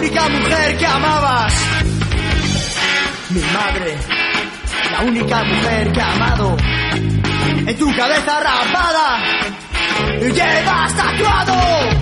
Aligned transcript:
La 0.00 0.06
única 0.06 0.28
mujer 0.30 0.78
que 0.78 0.86
amabas. 0.86 1.54
Mi 3.28 3.40
madre, 3.40 3.98
la 4.92 5.00
única 5.02 5.44
mujer 5.44 5.92
que 5.92 6.00
ha 6.00 6.12
amado. 6.14 6.56
En 7.66 7.78
tu 7.78 7.94
cabeza 7.94 8.40
rapada, 8.40 9.18
llevas 10.22 10.96
tatuado. 10.96 11.99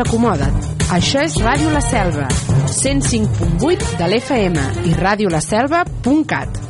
Acomoda't. 0.00 0.70
Això 0.96 1.20
és 1.26 1.36
Ràdio 1.42 1.70
La 1.74 1.82
Selva, 1.84 2.26
105.8 2.72 3.94
de 4.00 4.08
l'FM 4.08 4.88
i 4.88 4.96
radiolaselva.cat. 4.98 6.69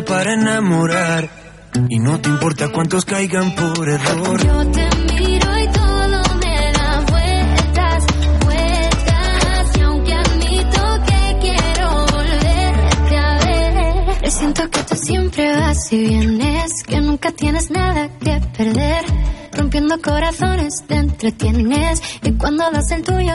para 0.00 0.32
enamorar 0.32 1.28
y 1.90 1.98
no 1.98 2.18
te 2.18 2.30
importa 2.30 2.70
cuántos 2.72 3.04
caigan 3.04 3.54
por 3.54 3.86
error. 3.86 4.42
Yo 4.42 4.66
te 4.70 4.88
miro 5.12 5.58
y 5.58 5.66
todo 5.68 6.36
me 6.38 6.72
da 6.72 7.04
vueltas, 7.10 8.04
vueltas. 8.42 9.76
Y 9.76 9.80
aunque 9.82 10.14
admito 10.14 10.82
que 11.06 11.36
quiero 11.40 12.06
volverte 12.06 13.16
a 13.18 13.38
ver, 13.44 14.22
yo 14.24 14.30
siento 14.30 14.70
que 14.70 14.82
tú 14.82 14.96
siempre 14.96 15.52
vas 15.52 15.92
y 15.92 15.98
vienes, 15.98 16.72
que 16.86 17.00
nunca 17.00 17.30
tienes 17.32 17.70
nada 17.70 18.08
que 18.18 18.40
perder. 18.56 19.04
Rompiendo 19.52 20.00
corazones 20.00 20.82
te 20.86 20.94
entretienes 20.94 22.00
y 22.22 22.32
cuando 22.32 22.70
das 22.70 22.90
el 22.92 23.02
tuyo 23.02 23.34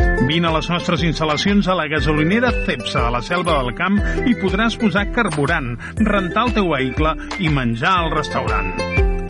Vine 0.27 0.47
a 0.47 0.53
les 0.53 0.67
nostres 0.69 1.01
instal·lacions 1.05 1.67
a 1.67 1.75
la 1.77 1.87
gasolinera 1.91 2.51
Cepsa 2.65 3.07
de 3.07 3.13
la 3.15 3.21
Selva 3.25 3.57
del 3.59 3.73
Camp 3.77 3.97
i 4.29 4.35
podràs 4.37 4.77
posar 4.81 5.07
carburant, 5.15 5.73
rentar 6.05 6.45
el 6.47 6.55
teu 6.59 6.69
vehicle 6.75 7.15
i 7.39 7.49
menjar 7.49 7.97
al 8.03 8.13
restaurant. 8.15 8.71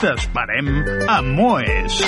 T'esperem 0.01 0.75
a 1.07 1.21
Moes. 1.25 2.03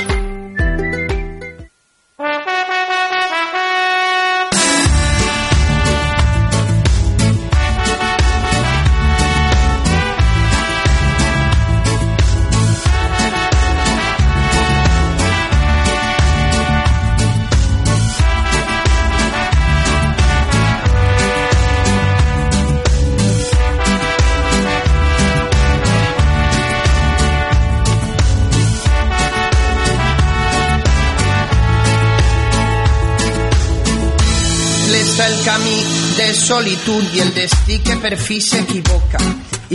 De 36.33 36.39
solitud 36.39 37.13
i 37.13 37.19
el 37.21 37.31
destí 37.35 37.75
que 37.85 37.93
per 38.01 38.15
fi 38.17 38.39
s'equivoca. 38.41 39.19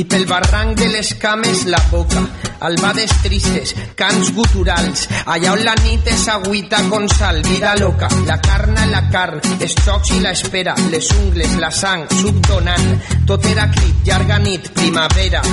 I 0.01 0.03
pel 0.11 0.25
barranc 0.27 0.75
de 0.81 0.89
les 0.91 1.13
cames 1.23 1.61
la 1.71 1.79
boca. 1.93 2.23
Albades 2.67 3.13
tristes, 3.23 3.75
cants 3.99 4.33
guturals. 4.35 5.05
Allà 5.35 5.53
on 5.55 5.63
la 5.63 5.77
nit 5.85 6.09
és 6.11 6.25
agüita 6.35 6.81
con 6.91 7.07
sal 7.13 7.39
vida 7.47 7.77
loca, 7.79 8.09
la 8.27 8.41
carna 8.43 8.89
i 8.89 8.91
la 8.91 9.05
carn 9.13 9.39
els 9.61 9.77
xocs 9.85 10.11
i 10.17 10.19
l'espera, 10.25 10.75
les 10.91 11.13
ungles 11.21 11.55
la 11.63 11.71
sang, 11.71 12.09
suc 12.23 12.43
donant 12.49 12.91
tot 13.31 13.47
era 13.53 13.69
crit, 13.77 14.03
llarga 14.11 14.41
nit, 14.43 14.73
primavera. 14.81 15.45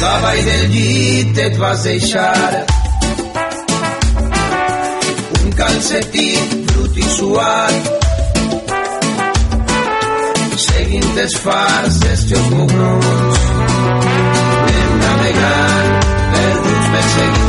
Cavall 0.00 0.42
del 0.48 0.64
llit 0.72 1.44
et 1.44 1.60
vas 1.60 1.84
deixar. 1.84 2.64
Un 5.42 5.54
calcetí 5.60 6.30
brut 6.72 7.04
i 7.04 7.14
suat 7.18 7.95
seguint 10.58 11.08
desfarces 11.16 12.24
i 12.30 12.38
ocup-nos. 12.42 13.42
Anem 14.60 14.96
navegant, 15.02 15.98
perduts 16.36 16.88
perseguint 16.94 17.45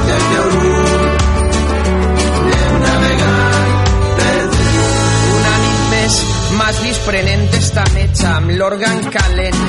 vist 6.83 7.03
prenent 7.07 7.47
esta 7.57 7.85
metxa 7.95 8.35
amb 8.37 8.53
l'òrgan 8.59 9.03
calent 9.13 9.61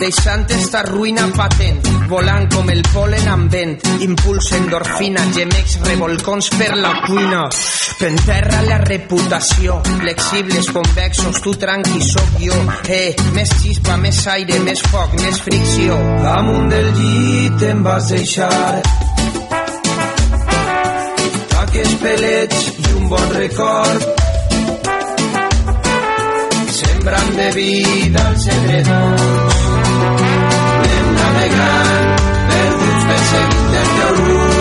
deixant 0.00 0.46
esta 0.56 0.82
ruïna 0.88 1.28
patent 1.36 1.80
volant 2.10 2.48
com 2.54 2.70
el 2.72 2.82
polen 2.92 3.28
amb 3.32 3.52
vent 3.52 3.78
impuls 4.06 4.52
endorfina 4.58 5.24
gemecs 5.36 5.78
revolcons 5.86 6.52
per 6.58 6.74
la 6.78 6.94
cuina 7.06 7.46
Penterra 8.02 8.62
la 8.66 8.78
reputació, 8.82 9.76
flexibles, 10.00 10.70
convexos, 10.74 11.38
tu 11.44 11.52
tranqui, 11.54 12.00
sóc 12.02 12.32
jo. 12.42 12.56
Eh, 12.90 13.14
més 13.36 13.52
xispa, 13.60 13.94
més 14.02 14.18
aire, 14.32 14.58
més 14.66 14.82
foc, 14.90 15.14
més 15.20 15.38
fricció. 15.44 16.00
Damunt 16.24 16.66
del 16.72 16.90
llit 16.98 17.62
em 17.68 17.84
vas 17.86 18.10
deixar 18.10 18.50
taques 21.54 21.94
pelets 22.02 22.66
i 22.74 22.92
un 22.98 23.08
bon 23.14 23.32
record. 23.38 24.21
sembran 27.02 27.36
de 27.36 27.50
vida 27.52 28.28
al 28.28 28.36
cedredón. 28.38 29.16
Anem 30.82 31.08
navegant 31.18 32.22
per 32.48 32.68
uns 32.78 33.04
bessecs 33.10 33.62
del 33.74 33.88
teu 33.98 34.51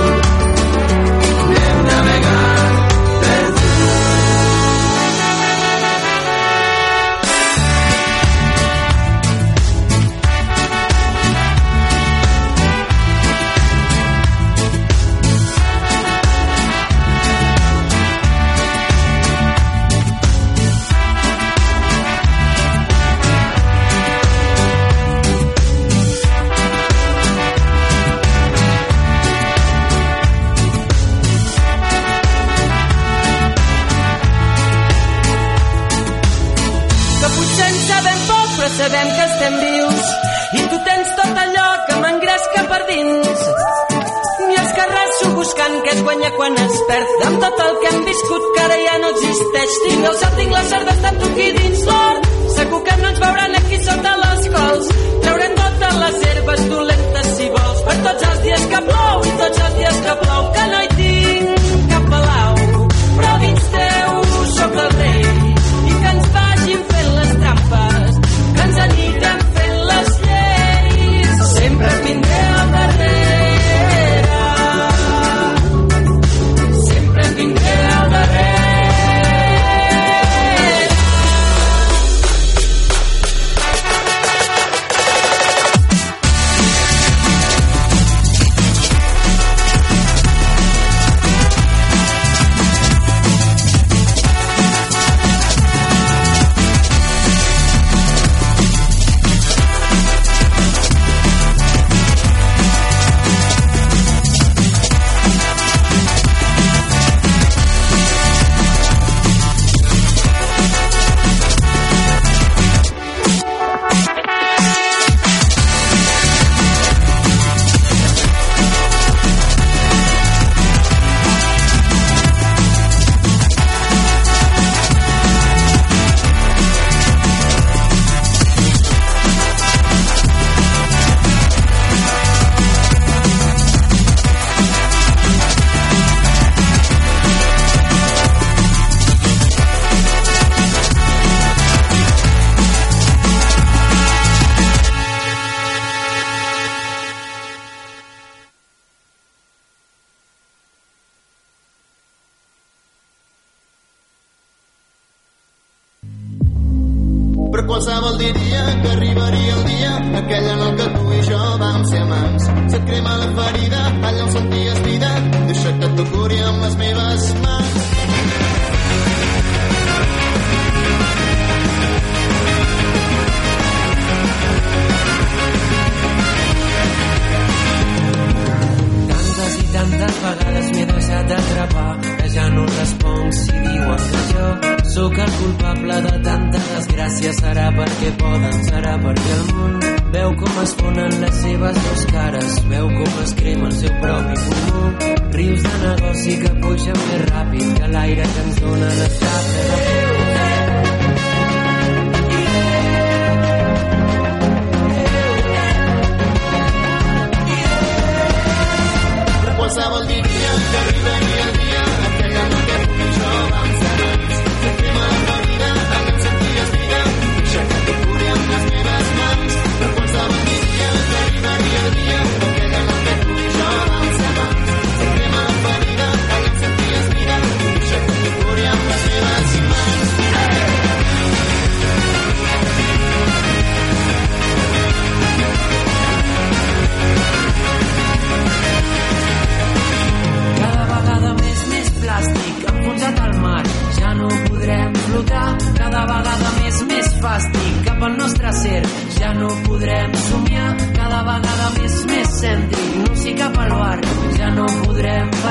sabem 38.82 39.08
que 39.16 39.24
estem 39.32 39.56
vius. 39.60 40.06
I 40.60 40.62
tu 40.70 40.78
tens 40.88 41.10
tot 41.20 41.42
allò 41.44 41.68
que 41.88 41.98
m'engresca 42.02 42.64
per 42.72 42.82
dins. 42.90 43.44
I 44.52 44.56
escarresso 44.64 45.30
buscant 45.38 45.78
què 45.86 45.94
es 45.96 46.02
guanya 46.08 46.32
quan 46.38 46.58
es 46.66 46.80
perd. 46.90 47.26
Amb 47.28 47.44
tot 47.46 47.62
el 47.66 47.78
que 47.82 47.92
hem 47.92 48.02
viscut 48.10 48.48
que 48.56 48.64
ara 48.66 48.80
ja 48.86 48.96
no 49.04 49.12
existeix. 49.16 49.78
Tinc 49.86 50.08
el 50.12 50.18
cel, 50.24 50.38
tinc 50.40 50.56
la 50.58 50.64
sort 50.72 50.90
d'estar 50.90 51.14
tu 51.20 51.30
aquí 51.30 51.50
dins 51.60 51.86
l'hort 51.90 52.32
segur 52.56 52.82
que 52.88 52.96
no 53.02 53.08
ens 53.12 53.20
veuran 53.26 53.56
aquí 53.60 53.78
sota 53.86 54.16
les 54.24 54.50
cols. 54.56 54.90
Traurem 55.28 55.54
totes 55.62 56.02
les 56.04 56.18
herbes 56.30 56.66
dolentes 56.74 57.32
si 57.38 57.52
vols. 57.58 57.86
Per 57.88 57.98
tots 58.08 58.28
els 58.32 58.44
dies 58.48 58.68
que 58.74 58.82
plou 58.90 59.30
i 59.30 59.38
tots 59.44 59.64
els 59.68 59.78
dies 59.80 60.02
que 60.08 60.18
plou 60.26 60.52
que 60.58 60.68
no 60.74 60.82
hi 60.82 60.91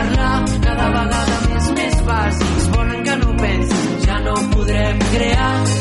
parlar. 0.00 0.44
Cada 0.64 0.88
vegada 0.96 1.38
més, 1.48 1.70
més 1.78 2.00
bàsics. 2.08 2.70
Volen 2.76 3.06
que 3.08 3.20
no 3.22 3.36
pensi. 3.44 3.84
Ja 4.06 4.18
no 4.26 4.40
podrem 4.56 5.06
crear. 5.12 5.79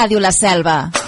Ràdio 0.00 0.18
La 0.18 0.30
Selva. 0.32 0.99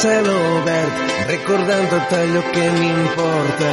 Cel 0.00 0.26
obert, 0.32 1.00
recordant 1.28 1.88
tot 1.92 2.12
allò 2.16 2.40
que 2.54 2.68
m'importa. 2.76 3.72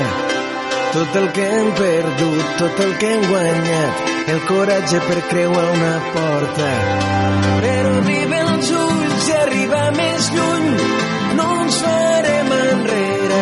Tot 0.91 1.15
el 1.19 1.27
que 1.35 1.45
hem 1.55 1.69
perdut, 1.77 2.49
tot 2.59 2.81
el 2.83 2.91
que 2.99 3.11
hem 3.13 3.23
guanyat, 3.29 4.01
el 4.33 4.41
coratge 4.49 4.99
per 5.07 5.21
creuar 5.29 5.63
una 5.77 5.93
porta. 6.15 6.67
Però 7.63 7.95
arriben 8.01 8.51
els 8.57 8.73
ulls 8.81 9.29
i 9.29 9.37
arribar 9.39 9.85
més 9.95 10.29
lluny, 10.35 10.69
no 11.39 11.47
ens 11.61 11.79
farem 11.85 12.53
enrere. 12.59 13.41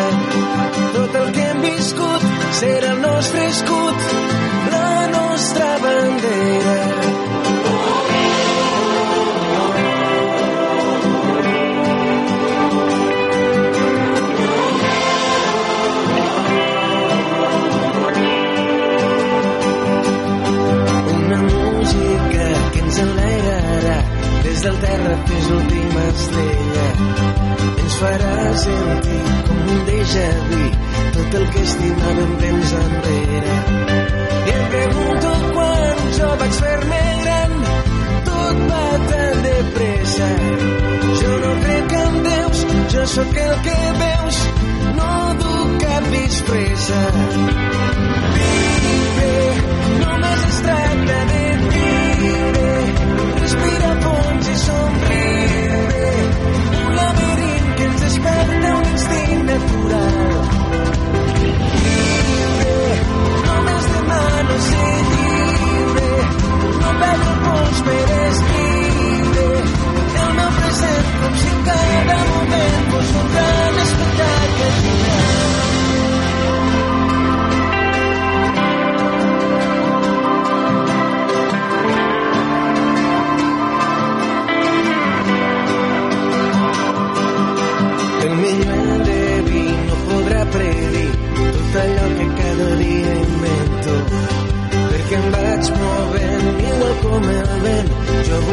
Tot 1.00 1.20
el 1.24 1.30
que 1.34 1.50
hem 1.50 1.62
viscut 1.66 2.30
serà 2.62 2.94
el 2.94 3.02
nostre 3.02 3.46
escut, 3.50 4.10
la 4.78 4.90
nostra 5.18 5.70
bandera. 5.88 7.15
Del 24.66 24.78
terra 24.80 25.16
fins 25.26 25.48
l'última 25.50 26.04
estrella. 26.12 26.86
Ens 27.82 27.96
farà 28.00 28.30
sentir 28.62 29.18
com 29.46 29.58
un 29.74 29.82
déjà 29.86 30.24
vu 30.48 30.62
tot 31.16 31.36
el 31.40 31.44
que 31.54 31.62
estimàvem 31.66 32.32
temps 32.40 32.72
enrere. 32.78 33.58
I 34.48 34.54
em 34.54 34.64
pregunto 34.72 35.34
quan 35.52 36.02
jo 36.16 36.30
vaig 36.40 36.58
fer-me 36.62 37.02
gran 37.20 37.54
tot 38.30 38.64
va 38.72 38.88
tan 39.12 39.44
de 39.46 39.54
pressa. 39.76 40.30
Jo 41.20 41.36
no 41.44 41.52
crec 41.62 41.94
en 42.00 42.18
Déus, 42.26 42.64
jo 42.96 43.06
sóc 43.14 43.40
el 43.44 43.54
que 43.68 43.78
veus, 44.02 44.40
no 44.98 45.12
duc 45.44 45.76
cap 45.84 46.10
disfressa. 46.16 47.04
Viure, 48.40 49.38
només 50.02 50.44
es 50.50 50.60
tracta 50.66 51.22
de 51.32 51.46
viure, 51.70 52.74
respira 53.44 53.95
somriure 54.64 56.12
un 56.86 56.94
laberint 56.98 57.68
que 57.76 57.84
ens 57.88 58.00
desperta 58.04 58.70
un 58.78 58.86
instint 58.92 59.42
natural. 59.50 60.34
Lliure 61.82 62.78
només 63.48 63.90
demano 63.92 64.58
ser 64.70 64.94
lliure 65.10 66.10
no 66.80 66.96
perdre 67.04 67.30
el 67.34 67.38
pols 67.44 67.84
per 67.90 68.00
escriure 68.30 69.46
el 70.24 70.34
meu 70.40 70.50
present 70.58 71.14
com 71.20 71.38
si 71.44 71.54
cada 71.70 72.18
moment 72.32 72.90
fos 72.96 73.14
un 73.22 73.32
gran 73.38 73.80
espectacle 73.86 74.74
final 74.82 75.25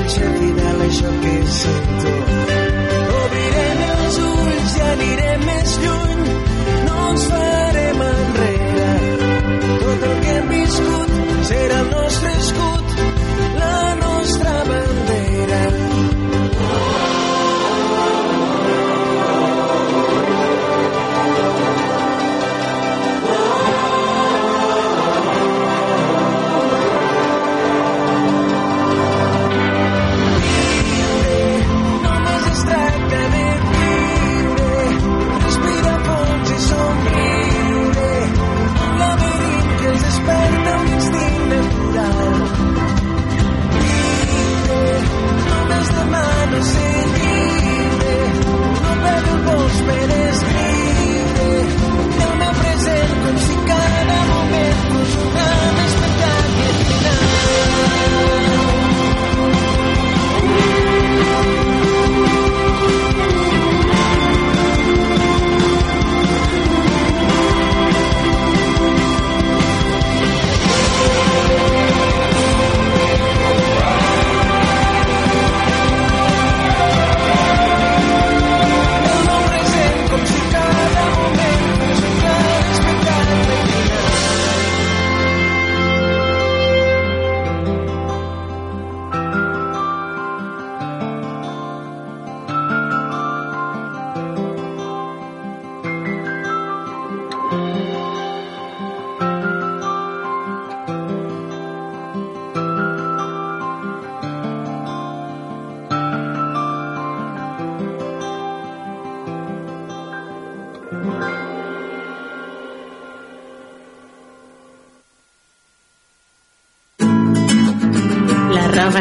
noche 0.03 0.21
final 0.21 0.81
es 0.81 0.99
yo. 0.99 2.02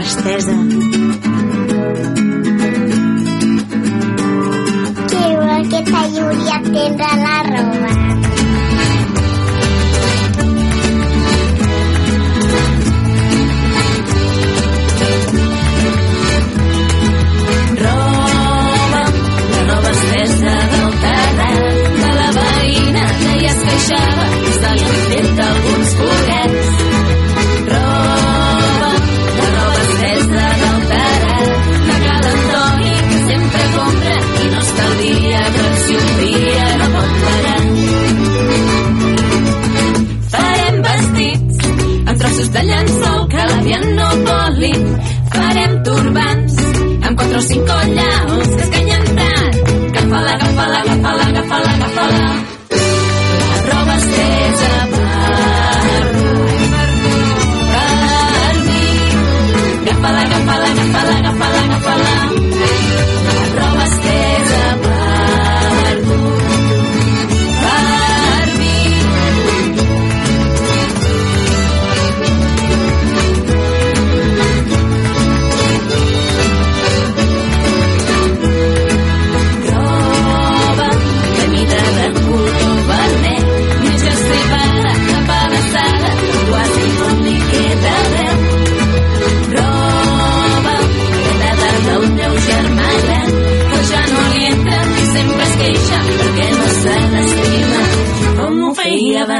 Estesa. 0.02 0.61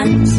dance. 0.04 0.31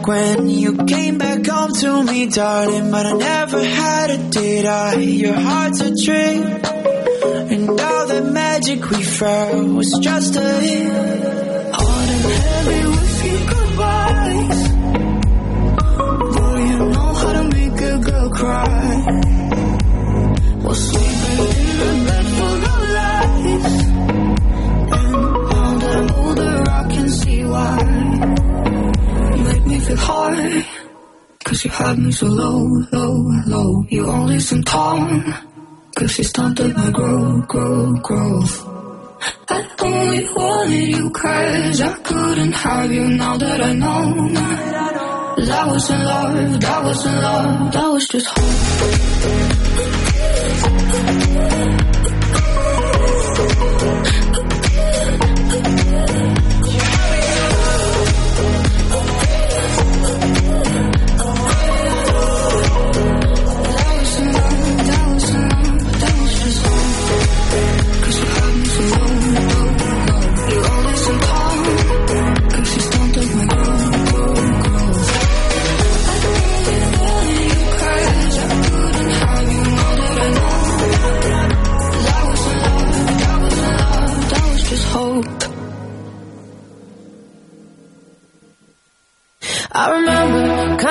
Back 0.00 0.06
when 0.06 0.48
you 0.48 0.76
came 0.84 1.18
back 1.18 1.46
home 1.46 1.72
to 1.72 2.02
me, 2.04 2.26
darling. 2.26 2.90
But 2.90 3.06
I 3.06 3.12
never 3.12 3.62
had 3.62 4.10
it, 4.10 4.30
did 4.30 4.66
I? 4.66 4.94
Your 4.96 5.34
heart's 5.34 5.80
a 5.80 5.94
trick. 5.94 6.64
And 7.52 7.68
all 7.68 8.06
the 8.06 8.30
magic 8.32 8.88
we 8.90 9.02
felt 9.02 9.68
was 9.68 9.98
just 10.02 10.36
a 10.36 10.60
hit. 10.60 11.09
You 31.98 32.12
so 32.12 32.26
low, 32.26 32.68
low, 32.92 33.14
low. 33.46 33.84
You 33.88 34.06
only 34.06 34.38
seem 34.38 34.62
tall. 34.62 35.00
Cause 35.96 36.18
you 36.18 36.24
stunted 36.24 36.76
my 36.76 36.90
growth, 36.92 37.48
growth, 37.48 38.02
growth. 38.02 38.66
I 39.48 39.68
only 39.80 40.24
wanted 40.36 40.96
you 40.96 41.10
cause 41.10 41.80
I 41.80 41.92
couldn't 41.94 42.52
have 42.52 42.92
you 42.92 43.08
now 43.08 43.36
that 43.38 43.60
I 43.60 43.72
know. 43.72 44.28
That 45.46 45.66
wasn't 45.66 46.04
love, 46.04 46.60
that 46.60 46.84
wasn't 46.84 47.22
love, 47.22 47.72
that 47.72 47.88
was 47.92 48.06
just 48.06 48.26
hope. 48.28 49.60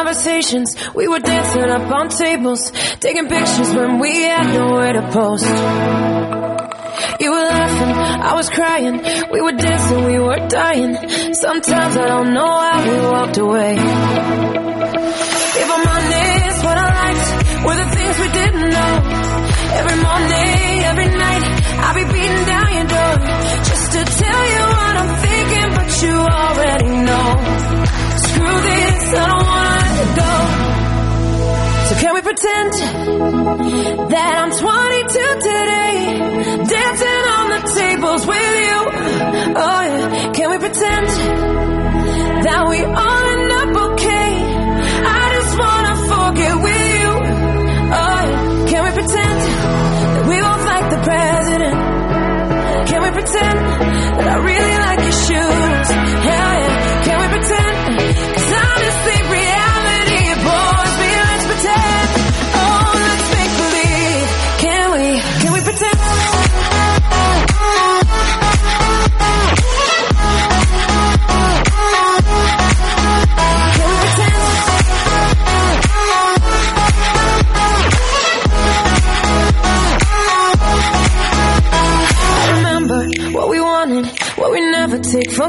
Conversations, 0.10 0.76
we 0.96 1.08
were 1.08 1.20
dancing 1.20 1.62
up 1.62 1.92
on 1.92 2.10
tables, 2.10 2.72
taking 3.00 3.28
pictures 3.28 3.76
when 3.76 4.00
we 4.00 4.24
had 4.24 4.52
nowhere 4.56 4.94
to 4.94 5.04
post. 5.12 5.46
You 7.20 7.30
were 7.30 7.46
laughing, 7.46 7.94
I 8.30 8.34
was 8.34 8.50
crying, 8.50 9.04
we 9.32 9.40
were 9.40 9.52
dancing, 9.52 10.04
we 10.06 10.18
were 10.18 10.48
dying. 10.48 10.96
Sometimes 11.34 11.96
I 11.96 12.08
don't 12.08 12.34
know 12.34 12.54
how 12.60 12.82
we 12.90 12.98
walked 13.06 13.38
away. 13.38 13.74
If 15.62 15.68
I'm 15.76 15.86
honest, 15.94 16.64
what 16.66 16.78
I 16.78 16.90
liked 17.02 17.28
were 17.66 17.78
the 17.78 17.90
things 17.96 18.16
we 18.24 18.30
didn't 18.40 18.70
know. 18.76 18.94
Every 19.80 19.98
morning, 20.08 20.74
every 20.90 21.10
night, 21.24 21.44
I'll 21.86 21.98
be 22.02 22.06
beating 22.14 22.46
down 22.50 22.68
your 22.78 22.88
door 22.98 23.14
just 23.70 23.86
to 23.94 24.02
tell 24.24 24.44
you 24.54 24.64
what 24.74 24.94
I'm 25.02 25.12
thinking, 25.28 25.70
but 25.78 25.90
you 26.02 26.16
already 26.18 26.92
know. 27.08 27.28
Screw 28.26 28.58
this, 28.70 29.14
I 29.14 29.26
don't 29.28 29.49
pretend 32.40 32.74
that 34.12 34.32
I'm 34.40 34.52
22 34.52 35.12
today, 35.44 35.96
dancing 36.72 37.24
on 37.36 37.46
the 37.52 37.62
tables 37.76 38.24
with 38.28 38.54
you? 38.64 38.78
Oh 39.60 39.82
yeah, 39.84 40.32
can 40.32 40.48
we 40.52 40.58
pretend 40.58 41.08
that 42.46 42.62
we 42.70 42.80
all 42.84 43.24
end 43.36 43.52
up 43.60 43.92
okay? 43.92 44.32
I 45.04 45.24
just 45.36 45.54
wanna 45.60 45.96
forget 46.12 46.56
with 46.64 46.86
you. 46.96 47.12
Oh 48.00 48.20
yeah, 48.30 48.42
can 48.70 48.82
we 48.88 48.92
pretend 49.00 49.38
that 50.16 50.26
we 50.30 50.36
both 50.40 50.64
like 50.72 50.88
the 50.96 51.02
president? 51.08 51.78
Can 52.88 53.00
we 53.04 53.10
pretend 53.20 53.58
that 54.18 54.28
I 54.28 54.38
really 54.40 54.78
like 54.86 55.00
your 55.04 55.18
shoes? 55.28 55.69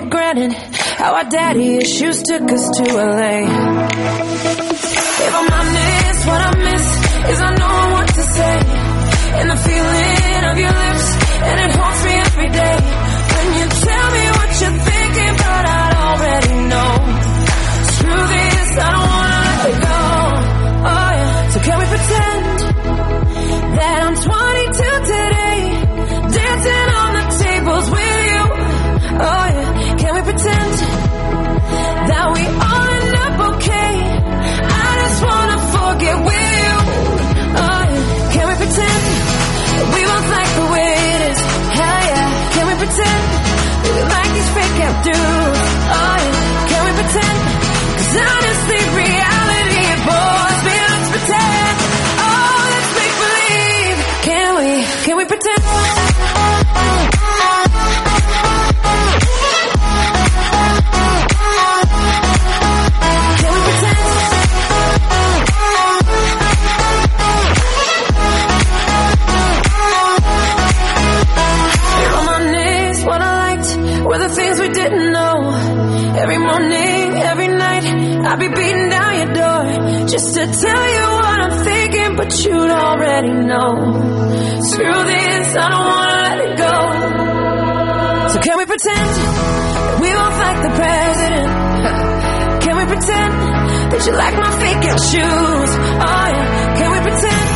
For 0.01 0.09
granted. 0.09 0.53
How 0.53 1.15
our 1.15 1.25
daddy 1.25 1.77
issues 1.77 2.23
took 2.23 2.43
us 2.43 2.71
to 2.77 2.83
LA. 2.95 3.45
If 5.27 5.35
I'm 5.35 5.53
honest, 5.53 6.27
what 6.27 6.41
I 6.41 6.53
miss 6.57 6.87
is 7.31 7.41
I 7.41 7.55
know 7.61 7.93
what 7.95 8.09
to 8.09 8.23
say. 8.23 8.57
And 9.41 9.51
the 9.51 9.57
feeling 9.57 10.45
of 10.51 10.59
your 10.59 10.75
lips, 10.85 11.07
and 11.49 11.71
it 11.71 11.77
haunts 11.77 12.05
me 12.05 12.13
every 12.13 12.49
day. 12.51 12.80
do. 45.03 45.60
just 80.21 80.35
to 80.35 80.45
tell 80.67 80.87
you 80.97 81.07
what 81.17 81.41
I'm 81.41 81.65
thinking, 81.65 82.17
but 82.17 82.45
you'd 82.45 82.71
already 82.71 83.33
know. 83.33 83.73
Screw 84.69 85.01
this, 85.13 85.57
I 85.57 85.67
don't 85.73 85.87
wanna 85.93 86.13
let 86.21 86.39
it 86.45 86.55
go. 86.61 86.75
So 88.33 88.41
can 88.41 88.59
we 88.59 88.67
pretend 88.67 89.09
that 89.17 89.97
we 90.03 90.09
both 90.13 90.37
like 90.45 90.61
the 90.67 90.73
president? 90.81 91.51
Can 92.65 92.77
we 92.77 92.85
pretend 92.85 93.33
that 93.91 94.01
you 94.07 94.13
like 94.13 94.37
my 94.37 94.53
fake 94.61 94.85
shoes? 95.09 95.71
Oh 96.05 96.27
yeah, 96.29 96.77
can 96.77 96.89
we 96.93 97.01
pretend? 97.09 97.47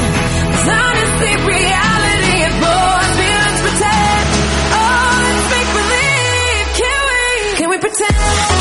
Cause 0.51 0.69
honestly, 0.81 1.33
reality 1.45 2.35
it 2.49 2.55
bores 2.65 3.12
me. 3.21 3.29
Let's 3.45 3.61
pretend. 3.69 4.25
Oh, 4.73 5.29
it's 5.29 5.49
make 5.53 5.71
believe. 5.77 6.67
Can 6.81 7.01
we? 7.12 7.29
Can 7.61 7.69
we 7.69 7.79
pretend? 7.85 8.54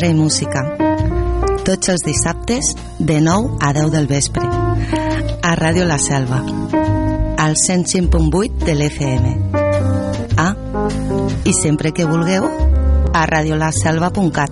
teatre 0.00 0.08
i 0.08 0.14
música. 0.16 0.62
Tots 1.64 1.90
els 1.92 2.02
dissabtes, 2.04 2.72
de 2.98 3.20
9 3.20 3.58
a 3.60 3.72
10 3.76 3.90
del 3.92 4.06
vespre. 4.08 4.46
A 5.42 5.52
Ràdio 5.56 5.84
La 5.84 5.98
Selva. 5.98 6.40
Al 7.36 7.54
105.8 7.56 8.64
de 8.64 8.74
l'FM. 8.74 9.26
Ah, 10.40 10.54
i 11.44 11.52
sempre 11.52 11.92
que 11.92 12.08
vulgueu, 12.08 12.48
a 13.12 13.26
radiolaselva.cat. 13.26 14.49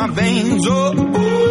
my 0.00 0.06
veins. 0.14 0.66
oh. 0.66 0.94
oh. 0.96 1.49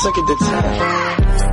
Took 0.00 0.16
it 0.16 0.26
to 0.28 0.36
10. 0.36 0.48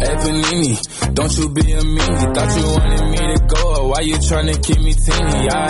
Hey 0.05 0.15
Panini, 0.21 1.13
don't 1.15 1.35
you 1.37 1.49
be 1.49 1.71
a 1.71 1.81
meanie. 1.81 2.35
Thought 2.35 2.57
you 2.57 2.65
wanted 2.77 3.09
me 3.09 3.17
to 3.17 3.39
go. 3.47 3.87
Why 3.87 4.01
you 4.01 4.15
tryna 4.17 4.63
keep 4.63 4.79
me 4.81 4.93
teeny? 4.93 5.49
I, 5.49 5.65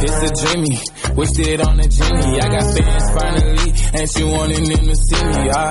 it's 0.00 0.22
a 0.22 0.30
dreamy. 0.40 0.78
Wished 1.16 1.38
it 1.40 1.60
on 1.60 1.80
a 1.80 1.86
genie. 1.86 2.40
I 2.40 2.48
got 2.48 2.64
fans 2.72 3.10
finally, 3.12 3.72
and 3.92 4.16
you 4.16 4.26
wanting 4.32 4.64
them 4.64 4.86
to 4.86 4.96
see 4.96 5.24
me. 5.24 5.50
I, 5.50 5.68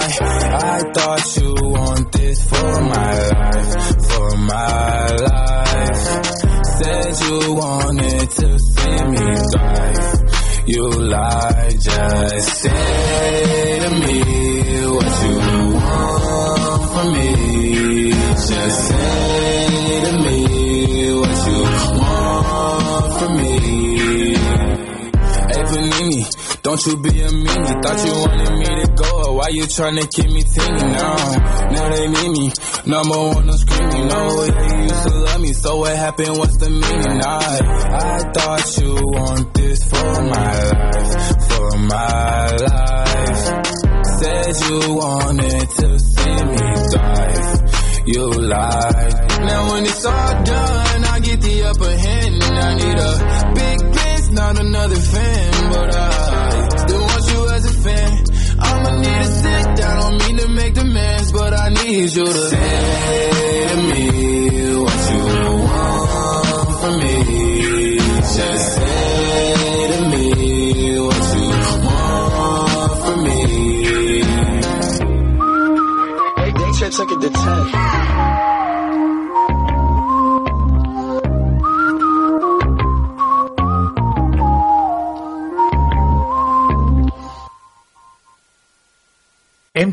I 0.53 0.91
thought 0.93 1.37
you 1.37 1.55
want 1.71 2.11
this 2.11 2.43
for 2.47 2.81
my 2.83 3.29
life, 3.29 3.73
for 4.11 4.37
my 4.37 5.07
life. 5.25 6.05
Said 6.77 7.19
you 7.25 7.53
wanted 7.55 8.29
to 8.29 8.59
see 8.59 9.03
me 9.09 9.25
thrive. 9.51 10.33
You 10.67 10.89
lied, 10.89 11.81
just 11.81 12.61
say 12.61 13.79
to 13.79 13.89
me 13.89 14.87
what 14.87 15.23
you 15.23 15.52
me. 17.11 18.11
Just 18.11 18.87
say 18.87 20.01
to 20.05 20.11
me 20.23 20.39
what 21.19 21.37
you 21.47 21.61
want 21.99 23.19
from 23.19 23.31
me. 23.37 23.55
Hey 25.49 25.63
Panini, 25.69 26.21
don't 26.61 26.85
you 26.85 26.97
be 26.97 27.09
a 27.21 27.29
meanie. 27.29 27.83
Thought 27.83 28.05
you 28.05 28.13
wanted 28.13 28.53
me 28.57 28.65
to 28.83 28.87
go. 28.95 29.33
Why 29.33 29.47
you 29.49 29.63
tryna 29.63 30.09
keep 30.13 30.29
me 30.31 30.43
teeny 30.43 30.83
now? 30.93 31.15
Now 31.71 31.89
they 31.89 32.07
need 32.07 32.31
me. 32.31 32.51
Number 32.85 33.17
one, 33.17 33.49
I'm 33.49 33.57
screaming. 33.57 34.07
No, 34.07 34.43
yeah, 34.45 34.75
you 34.75 34.81
used 34.83 35.03
to 35.07 35.15
love 35.15 35.41
me. 35.41 35.53
So 35.53 35.77
what 35.77 35.95
happened? 35.95 36.37
What's 36.37 36.57
the 36.57 36.69
meaning? 36.69 37.21
I, 37.21 37.59
I 37.93 38.31
thought 38.33 38.77
you 38.77 38.93
want 38.95 39.53
this 39.53 39.83
for 39.89 40.21
my 40.23 40.69
life, 40.71 41.49
for 41.49 41.77
my 41.77 42.51
life. 42.51 43.43
Said 44.19 44.69
you 44.69 44.95
wanted 44.95 45.69
to 45.69 45.99
see 45.99 46.43
me 46.45 46.72
thrive. 46.93 48.05
You 48.05 48.31
lied. 48.31 49.13
Now 49.49 49.71
when 49.71 49.85
it's 49.85 50.05
all 50.05 50.43
done, 50.43 51.03
I 51.05 51.19
get 51.19 51.41
the 51.41 51.63
upper 51.63 51.97
hand. 51.97 52.43
I 52.43 52.75
need 52.75 52.99
a 52.99 53.13
big 53.55 53.79
piece, 53.93 54.29
not 54.31 54.59
another 54.59 54.95
fan, 54.95 55.71
but 55.71 55.95
I 55.95 56.77
still 56.77 57.01
want 57.01 57.31
you 57.31 57.49
as 57.49 57.65
a 57.65 57.73
fan. 57.83 58.23
I'ma 58.59 58.91
need 58.97 59.21
to 59.23 59.31
sit 59.43 59.75
down, 59.77 59.99
don't 60.01 60.27
mean 60.27 60.37
to 60.37 60.47
make 60.49 60.73
demands, 60.73 61.31
but 61.31 61.53
I 61.53 61.69
need 61.69 62.13
you 62.15 62.25
to 62.25 62.49
say 62.49 63.75
me 63.89 64.42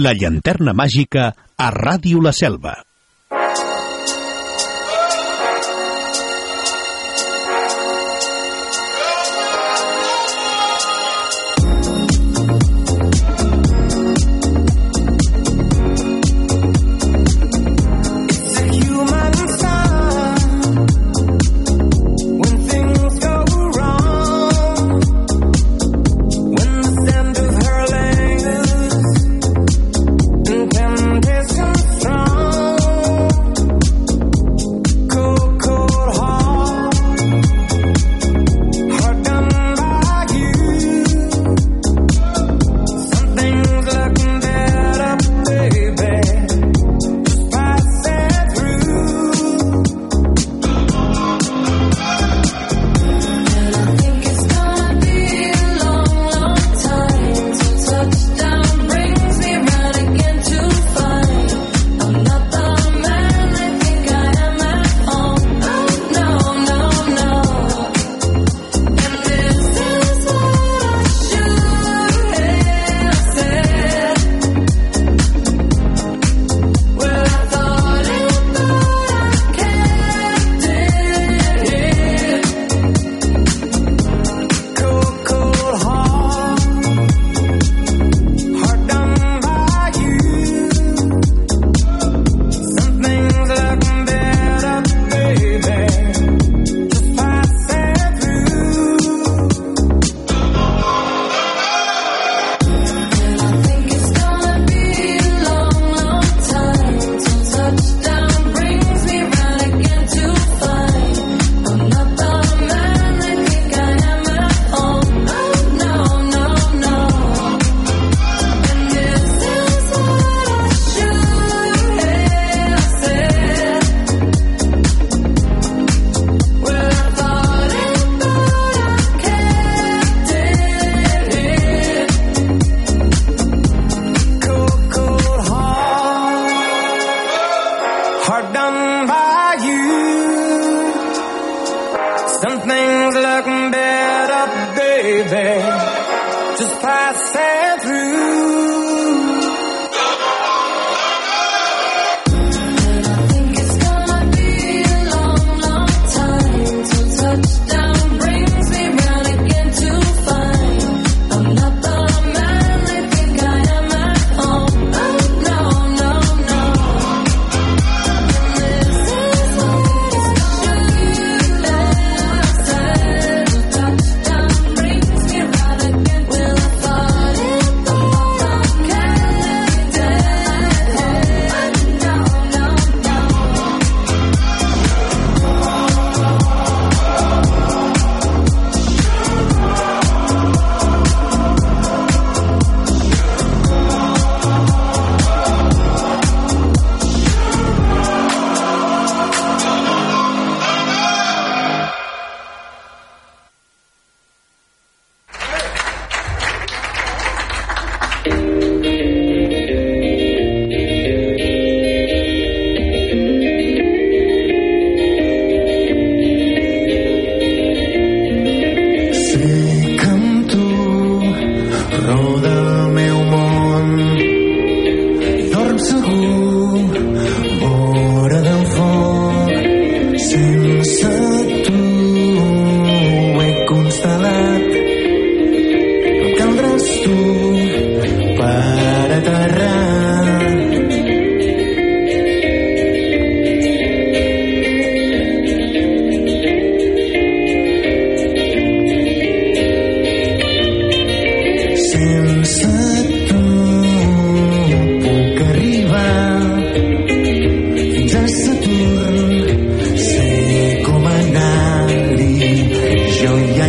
la 0.00 0.14
llanterna 0.16 0.72
màgica 0.72 1.32
a 1.56 1.68
Ràdio 1.74 2.22
La 2.24 2.32
Selva. 2.32 2.72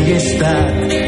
tempestad 0.03 1.02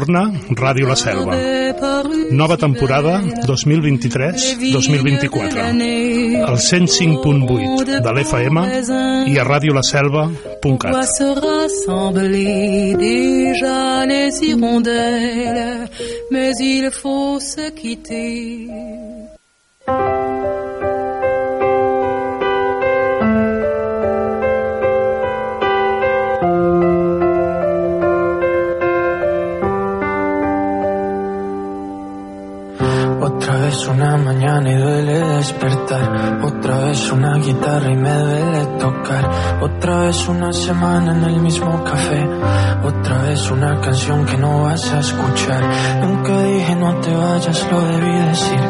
Torna 0.00 0.32
Ràdio 0.56 0.88
La 0.88 0.96
Selva. 0.96 1.36
Nova 2.32 2.56
temporada 2.56 3.20
2023-2024. 3.44 6.40
Al 6.40 6.56
105.8 6.56 8.00
de 8.00 8.10
l'FM 8.16 8.56
i 9.28 9.36
a 9.36 9.44
radiolaselva.cat. 9.44 10.96
déjà 12.96 14.06
les 14.06 14.40
hirondelles, 14.40 15.90
mais 16.30 16.58
il 16.60 16.90
faut 16.90 17.38
se 17.38 17.70
quitter. 17.72 18.59
Una 37.12 37.36
guitarra 37.38 37.90
y 37.90 37.96
me 37.96 38.10
duele 38.10 38.66
tocar. 38.78 39.30
Otra 39.60 39.96
vez 40.04 40.28
una 40.28 40.52
semana 40.52 41.12
en 41.12 41.24
el 41.24 41.40
mismo 41.40 41.82
café. 41.82 42.28
Otra 42.84 43.22
vez 43.22 43.50
una 43.50 43.80
canción 43.80 44.24
que 44.24 44.36
no 44.36 44.62
vas 44.62 44.92
a 44.92 45.00
escuchar. 45.00 45.62
Nunca 46.02 46.40
dije 46.42 46.76
no 46.76 46.94
te 47.00 47.14
vayas, 47.14 47.66
lo 47.70 47.80
debí 47.80 48.18
decir. 48.28 48.60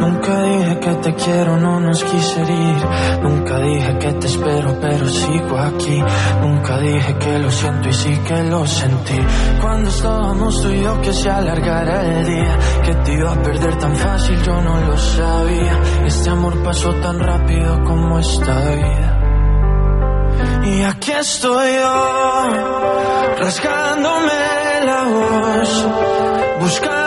Nunca 0.00 0.42
dije 0.42 0.78
que 0.78 0.94
te 0.94 1.14
quiero, 1.14 1.56
no 1.56 1.80
nos 1.80 2.04
quise 2.04 2.40
ir. 2.40 3.22
Nunca 3.22 3.58
dije 3.58 3.98
que 3.98 4.12
te 4.12 4.26
espero, 4.28 4.76
pero 4.80 5.08
sigo 5.08 5.58
aquí. 5.58 6.02
Nunca 6.40 6.78
dije 6.78 7.14
que 7.18 7.38
lo 7.38 7.50
siento 7.50 7.88
y 7.88 7.92
sí 7.92 8.16
que 8.26 8.42
lo 8.44 8.66
sentí. 8.66 9.18
Cuando 9.60 9.90
estábamos 9.90 10.62
tú 10.62 10.70
y 10.70 10.82
yo 10.82 11.00
que 11.00 11.12
se 11.12 11.28
alargara 11.28 12.02
el 12.02 12.26
día. 12.26 12.58
Que 12.84 12.94
te 12.94 13.12
iba 13.14 13.32
a 13.32 13.42
perder 13.42 13.76
tan 13.78 13.96
fácil, 13.96 14.40
yo 14.42 14.60
no 14.62 14.80
lo 14.80 14.96
sabía. 14.96 15.80
Este 16.06 16.30
amor 16.30 16.62
pasó 16.62 16.94
tan 16.94 17.18
rápido 17.18 17.79
como 17.84 18.18
vida. 18.76 19.10
Y 20.64 20.82
aquí 20.82 21.12
estoy 21.12 21.74
yo, 21.74 22.48
rasgándome 23.38 24.84
la 24.84 25.02
voz, 25.04 25.86
buscándote 26.60 26.99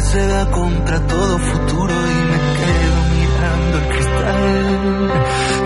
se 0.00 0.26
da 0.26 0.50
contra 0.50 1.00
todo 1.06 1.38
futuro 1.38 1.92
y 1.92 2.18
me 2.30 2.38
quedo 2.58 2.98
mirando 3.18 3.78
el 3.78 3.88
cristal, 3.88 5.12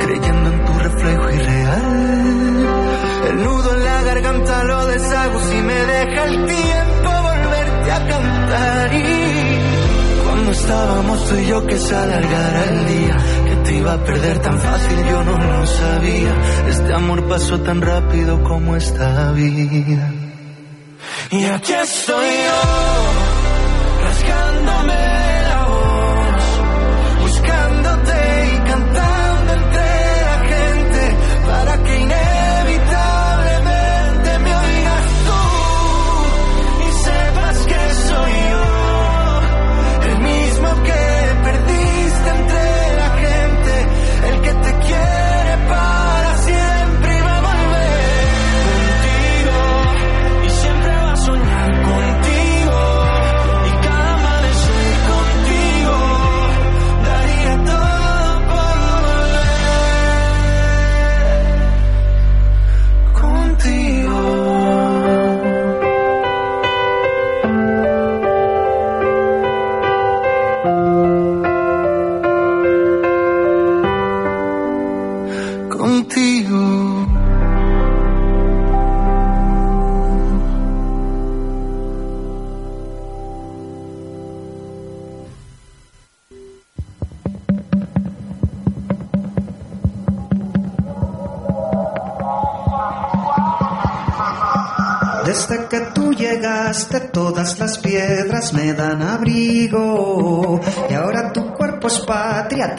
creyendo 0.05 0.51
en 0.53 0.65
tu 0.65 0.79
reflejo 0.79 1.31
irreal. 1.31 1.83
El 3.29 3.43
nudo 3.45 3.75
en 3.75 3.85
la 3.85 4.03
garganta 4.03 4.65
lo 4.65 4.87
deshago 4.87 5.41
si 5.41 5.57
me 5.57 5.75
deja 5.75 6.25
el 6.25 6.47
tiempo 6.47 7.11
volverte 7.31 7.93
a 7.93 8.07
cantar. 8.09 8.95
Y 8.95 10.25
cuando 10.25 10.53
estábamos 10.53 11.29
tú 11.29 11.37
y 11.37 11.47
yo 11.47 11.67
que 11.67 11.79
se 11.79 11.95
alargara 11.95 12.65
el 12.65 12.87
día, 12.87 13.17
que 13.49 13.57
te 13.65 13.75
iba 13.77 13.93
a 13.93 14.05
perder 14.05 14.39
tan 14.39 14.59
fácil, 14.59 14.97
yo 15.11 15.25
no 15.25 15.39
lo 15.39 15.67
sabía. 15.67 16.35
Este 16.69 16.95
amor 16.95 17.29
pasó 17.29 17.61
tan 17.61 17.81
rápido 17.83 18.43
como 18.43 18.77
esta 18.77 19.33
vida. 19.33 20.11
Y 21.31 21.45
aquí 21.45 21.73
estoy 21.73 22.27
yo, 22.27 23.22
rasgándome 24.65 25.12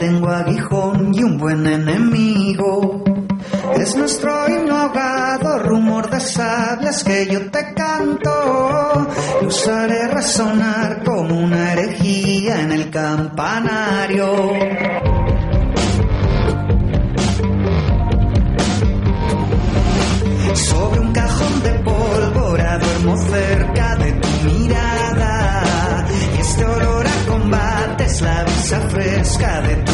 tengo 0.04 0.28
aguijón 0.28 1.14
y 1.14 1.22
un 1.22 1.38
buen 1.38 1.66
enemigo. 1.66 3.02
Es 3.74 3.96
nuestro 3.96 4.46
himno 4.50 4.76
ahogado, 4.76 5.60
rumor 5.60 6.10
de 6.10 6.20
sabias 6.20 7.02
que 7.02 7.26
yo 7.32 7.50
te 7.50 7.72
canto 7.72 9.08
y 9.40 9.46
usaré 9.46 10.08
resonar 10.08 11.02
como 11.04 11.38
una 11.40 11.72
herejía 11.72 12.60
en 12.60 12.72
el 12.72 12.90
campanario. 12.90 14.26
Sobre 20.54 21.00
un 21.00 21.12
cajón 21.12 21.62
de 21.62 21.70
pólvora 21.78 22.78
duermo 22.78 23.16
cerca 23.16 23.96
de 23.96 24.12
tu 24.12 24.28
mirada. 24.50 26.06
Y 26.36 26.40
este 26.40 26.64
olor 26.64 27.06
a 27.06 27.26
combate 27.26 28.04
es 28.04 28.20
la 28.20 28.44
brisa 28.44 28.80
fresca 28.90 29.60
de 29.62 29.76
tu 29.76 29.93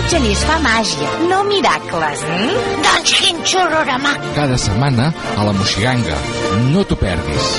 El 0.00 0.06
genís 0.08 0.40
fa 0.48 0.54
màgia, 0.64 1.08
no 1.28 1.42
miracles, 1.44 2.22
eh? 2.32 2.46
Doncs 2.86 3.12
quin 3.20 3.42
xororama! 3.50 4.14
Cada 4.38 4.56
setmana 4.62 5.10
a 5.36 5.44
la 5.44 5.52
Moxiganga, 5.52 6.16
No 6.72 6.86
t'ho 6.88 6.96
perdis. 6.96 7.50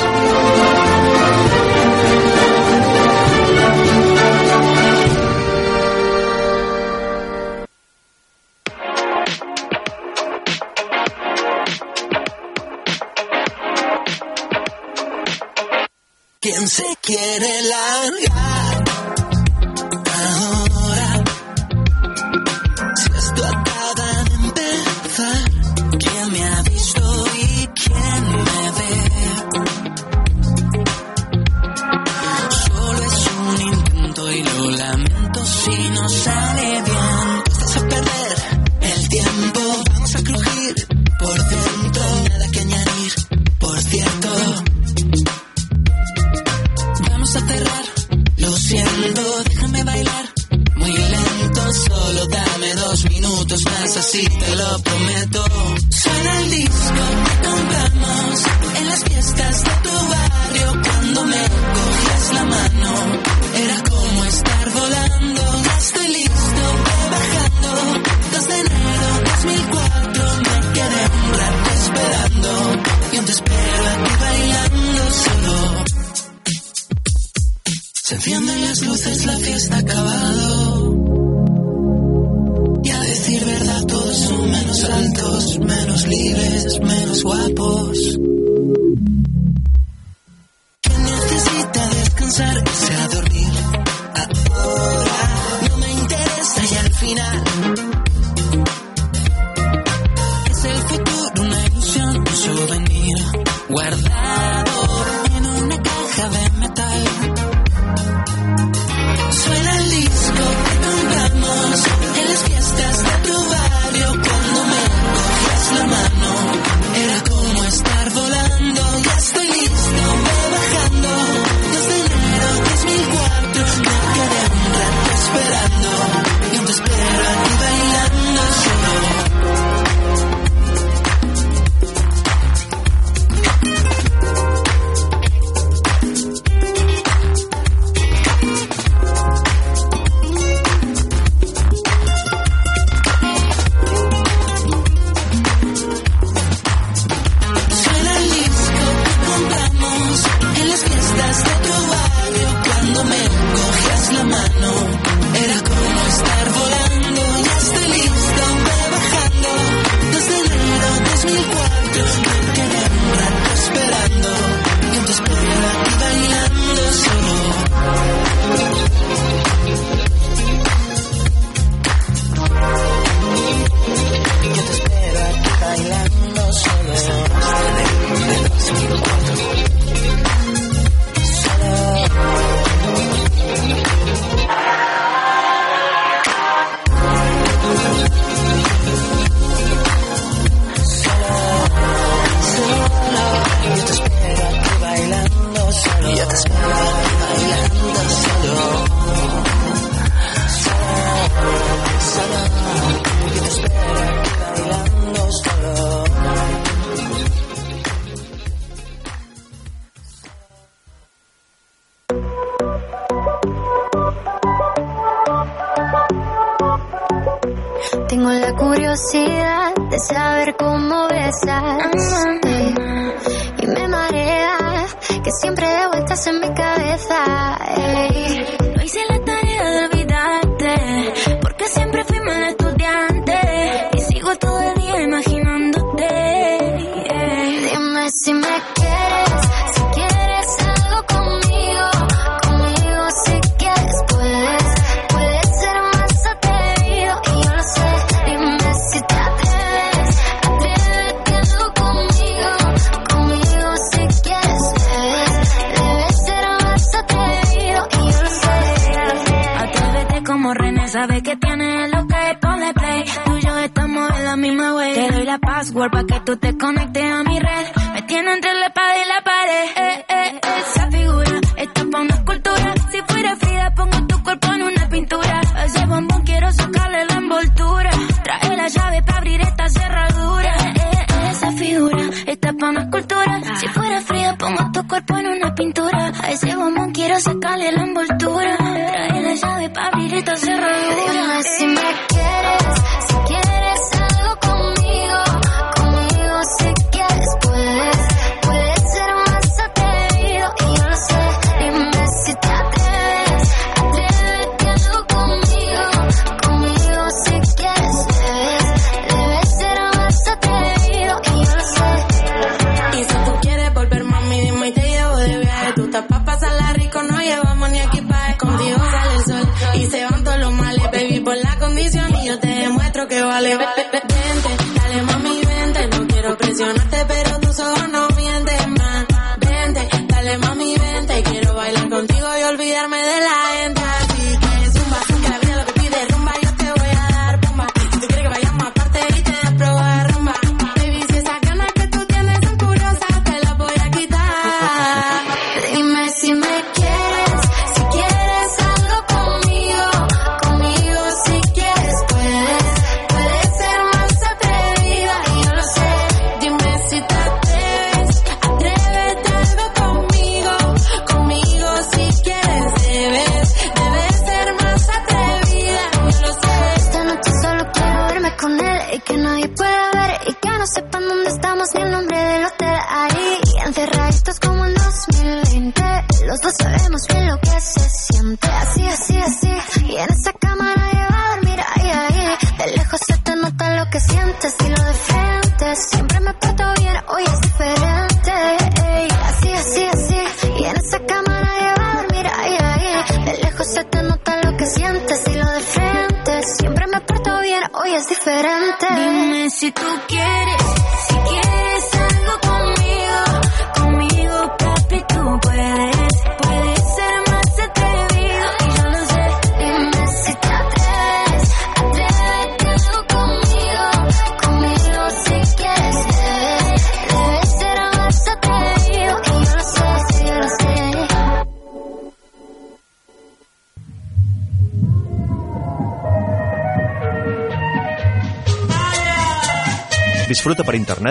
password 265.72 265.92
para 265.92 266.04
que 266.04 266.20
tú 266.26 266.38
te 266.38 266.58
conectes 266.58 267.12
a 267.12 267.24
mi 267.24 267.40
red 267.40 267.51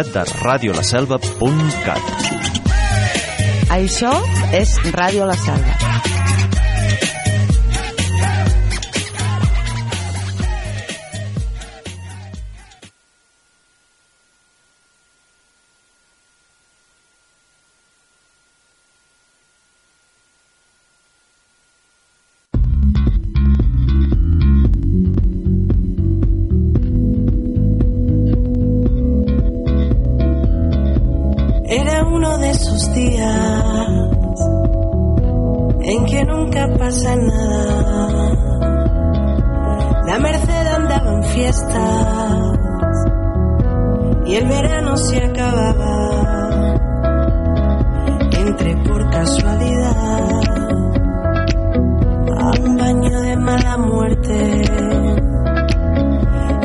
internet 0.01 0.13
de 0.15 0.45
radiolaselva.cat. 0.45 2.01
Això 3.71 4.15
és 4.57 4.77
Ràdio 4.95 5.29
La 5.29 5.37
Selva. 5.37 5.80
uno 32.05 32.39
de 32.39 32.51
esos 32.51 32.93
días 32.95 33.89
en 35.83 36.05
que 36.07 36.25
nunca 36.25 36.69
pasa 36.79 37.17
nada. 37.17 38.35
La 40.07 40.19
merced 40.19 40.67
andaba 40.67 41.13
en 41.13 41.25
fiestas 41.25 42.57
y 44.27 44.35
el 44.37 44.49
verano 44.49 44.97
se 44.97 45.25
acababa. 45.25 46.77
Entre 48.33 48.77
por 48.85 49.11
casualidad 49.11 50.41
a 52.39 52.51
un 52.63 52.77
baño 52.77 53.21
de 53.21 53.37
mala 53.37 53.77
muerte 53.77 54.63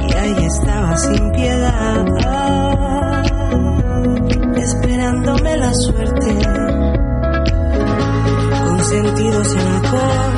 y 0.07 0.13
ahí 0.13 0.45
estaba 0.45 0.97
sin 0.97 1.31
piedad 1.31 2.74
suerte, 5.81 6.27
un 8.71 8.83
sentido 8.83 9.43
sin 9.43 9.59
alcohol. 9.59 10.34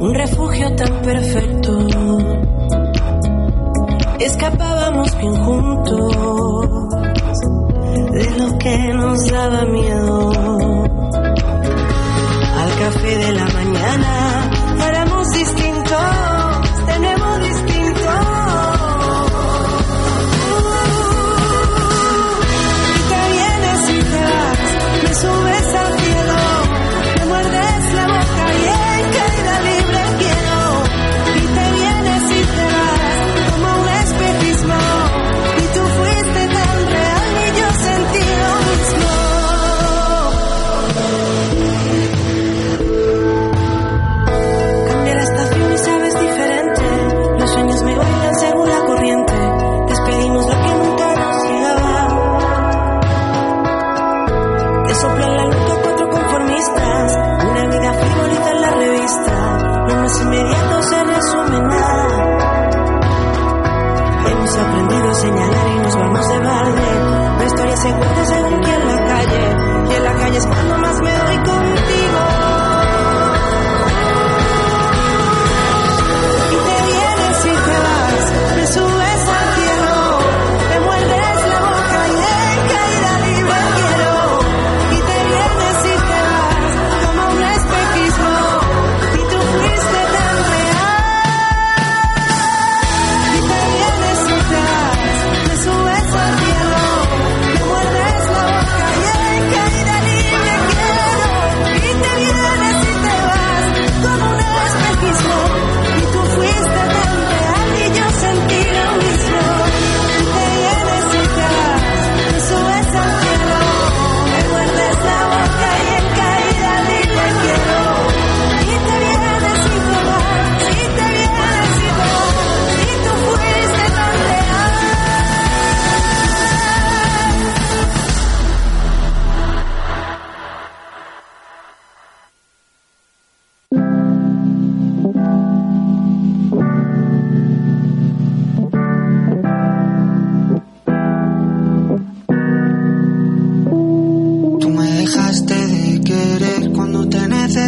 un 0.00 0.14
refugio 0.14 0.74
tan 0.76 1.02
perfecto. 1.02 1.86
Escapábamos 4.18 5.14
bien 5.18 5.34
juntos 5.44 6.16
de 8.12 8.30
lo 8.38 8.58
que 8.58 8.94
nos 8.94 9.26
daba 9.30 9.64
miedo. 9.66 10.32
Al 12.56 12.74
café 12.78 13.18
de 13.18 13.32
la 13.32 13.44
mañana 13.44 14.50
éramos 14.88 15.28
distintos. 15.32 16.31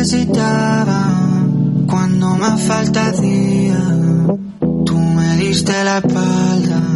necesitaba 0.05 1.47
cuando 1.89 2.37
más 2.37 2.61
falta 2.61 3.07
hacía. 3.07 3.79
Tú 4.85 4.99
me 4.99 5.37
diste 5.39 5.73
la 5.83 5.97
espalda. 5.99 6.94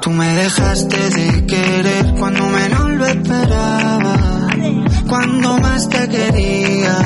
Tú 0.00 0.10
me 0.10 0.36
dejaste 0.36 0.96
de 1.10 1.46
querer 1.46 2.14
cuando 2.16 2.46
menos 2.46 2.90
lo 2.90 3.06
esperaba. 3.06 4.16
Cuando 5.08 5.58
más 5.58 5.88
te 5.88 6.08
quería. 6.08 6.96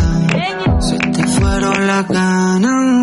Se 0.80 0.98
te 0.98 1.26
fueron 1.28 1.86
las 1.86 2.06
ganas 2.08 3.01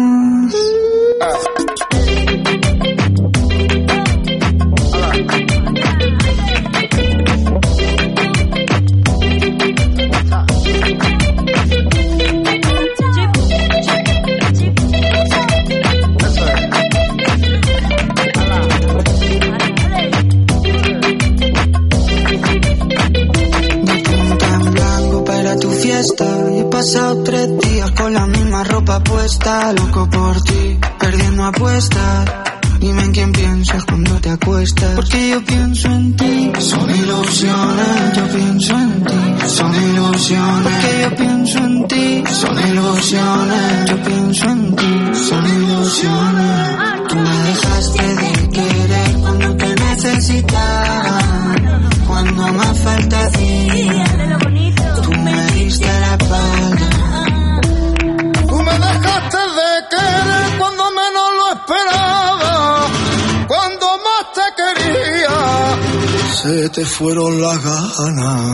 Anam. 67.99 68.48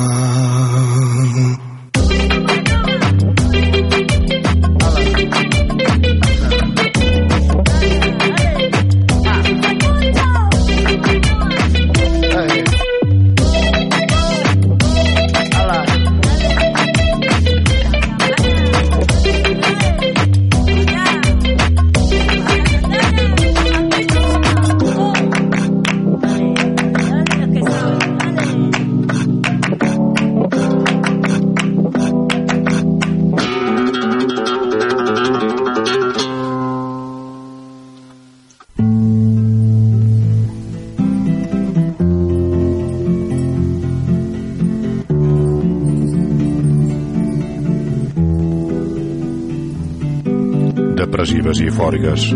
metafòriques, 51.75 52.31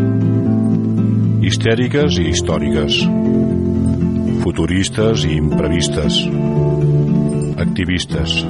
histèriques 1.47 2.17
i 2.19 2.25
històriques, 2.27 2.97
futuristes 4.43 5.23
i 5.23 5.37
imprevistes, 5.39 6.17
activistes, 7.55 8.43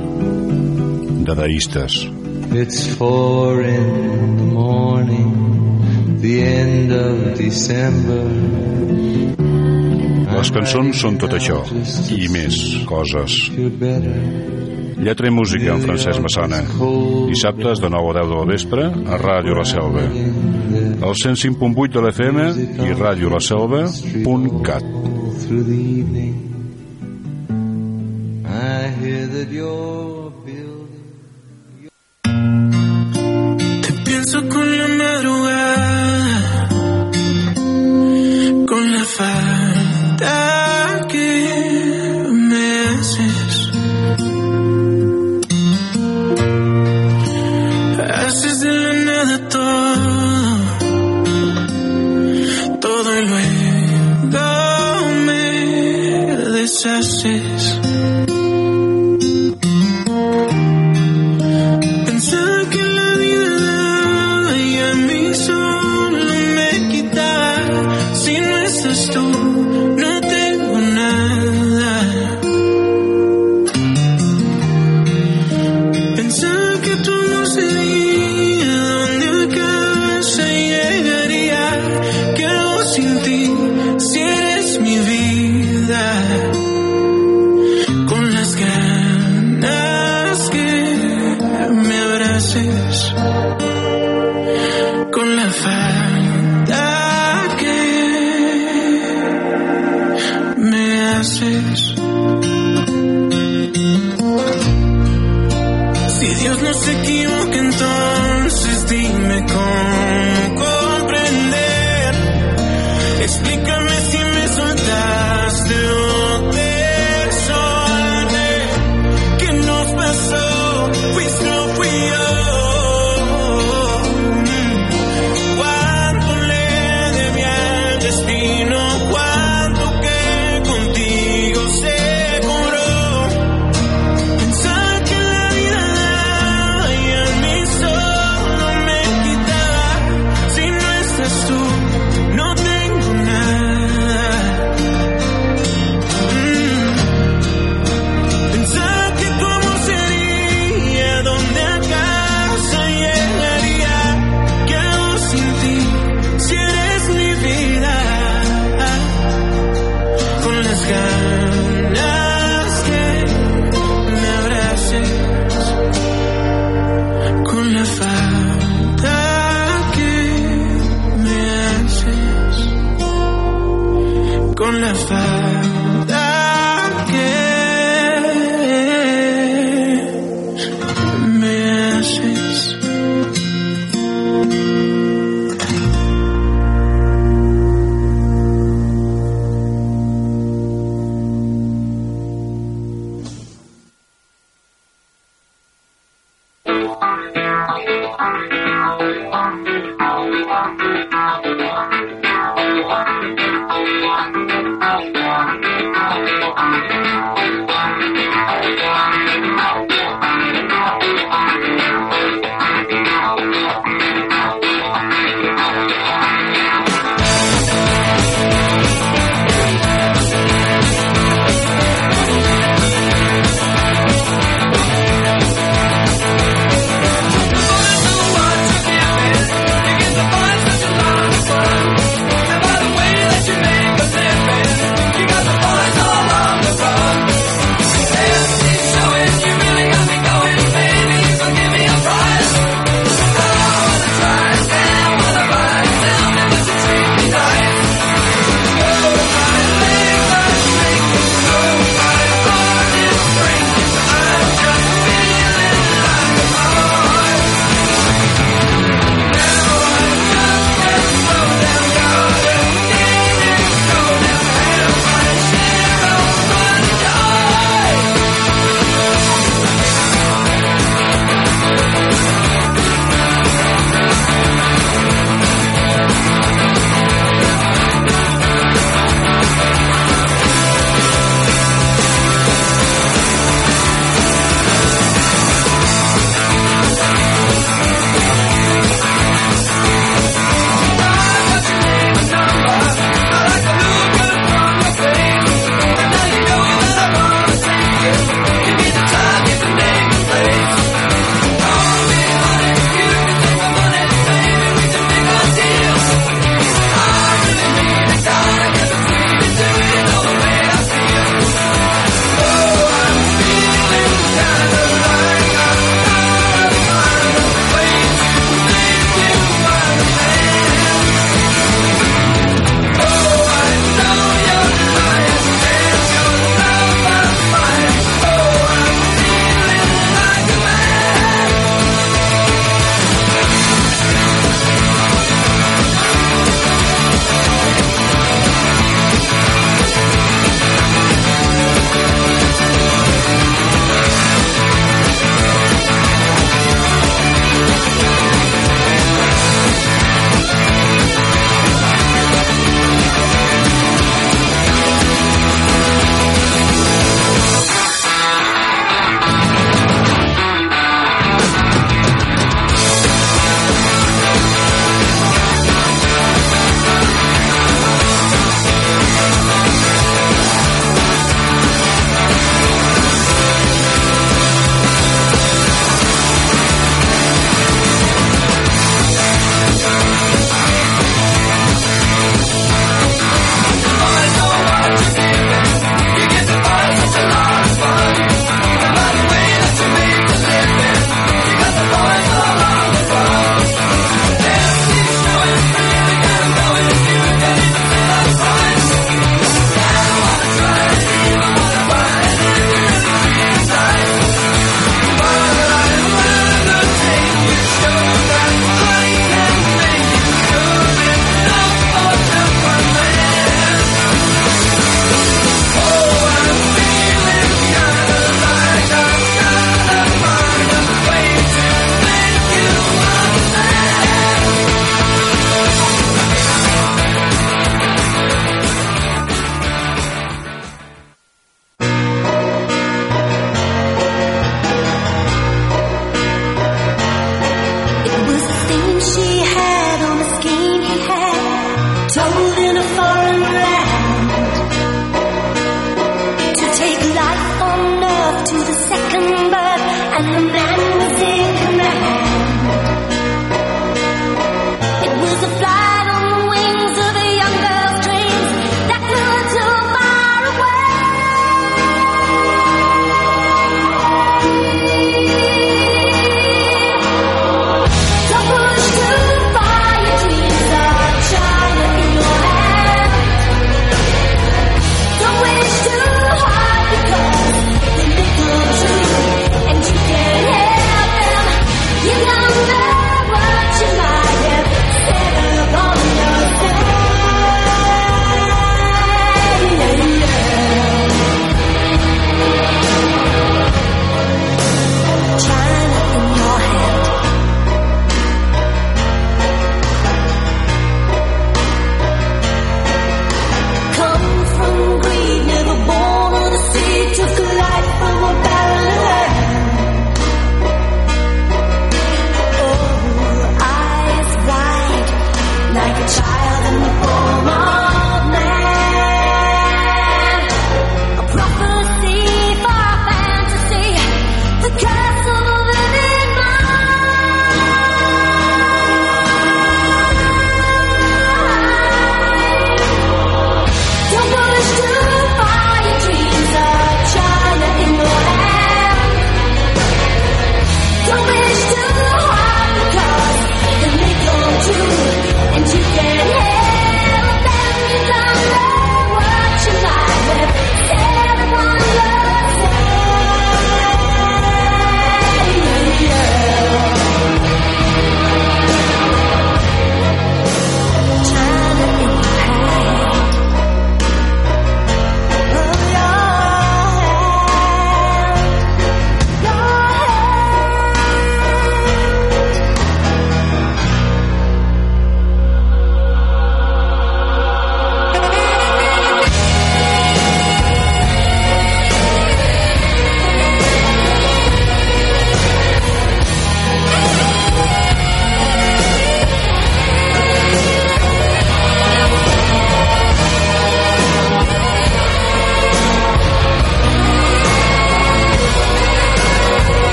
dadaistes. 1.29 2.09
It's 2.57 2.87
four 2.97 3.61
in 3.61 4.37
the 4.37 4.49
morning, 4.49 6.17
the 6.21 6.41
end 6.41 6.91
of 6.91 7.37
December. 7.37 8.25
Les 10.39 10.53
cançons 10.55 11.05
són 11.05 11.21
tot 11.21 11.37
això 11.37 11.61
i 12.17 12.25
més 12.33 12.57
coses. 12.89 13.37
Lletra 14.99 15.29
i 15.29 15.31
música 15.31 15.71
amb 15.73 15.85
Francesc 15.87 16.19
Massana. 16.19 16.59
Dissabtes 17.29 17.79
de 17.79 17.89
9 17.89 18.09
a 18.11 18.13
10 18.19 18.29
de 18.31 18.35
la 18.35 18.47
vespre 18.49 18.83
a 18.83 19.19
Ràdio 19.21 19.55
La 19.55 19.63
Selva. 19.63 20.03
El 20.03 21.13
105.8 21.23 21.93
de 21.95 22.01
l'FM 22.03 22.37
i 22.83 22.91
Ràdio 22.99 23.31
I 28.59 28.91
hear 29.01 29.29
Te 33.81 33.91
pienso 34.05 34.37
con 34.49 34.77
la 34.77 34.87
madrugada 34.87 36.69
Con 38.67 38.91
la 38.91 39.05
falta 39.05 40.68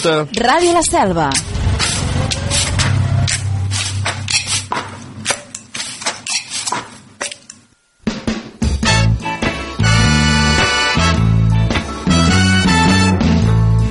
Escolta... 0.00 0.26
Ràdio 0.40 0.72
La 0.72 0.82
Selva. 0.82 1.30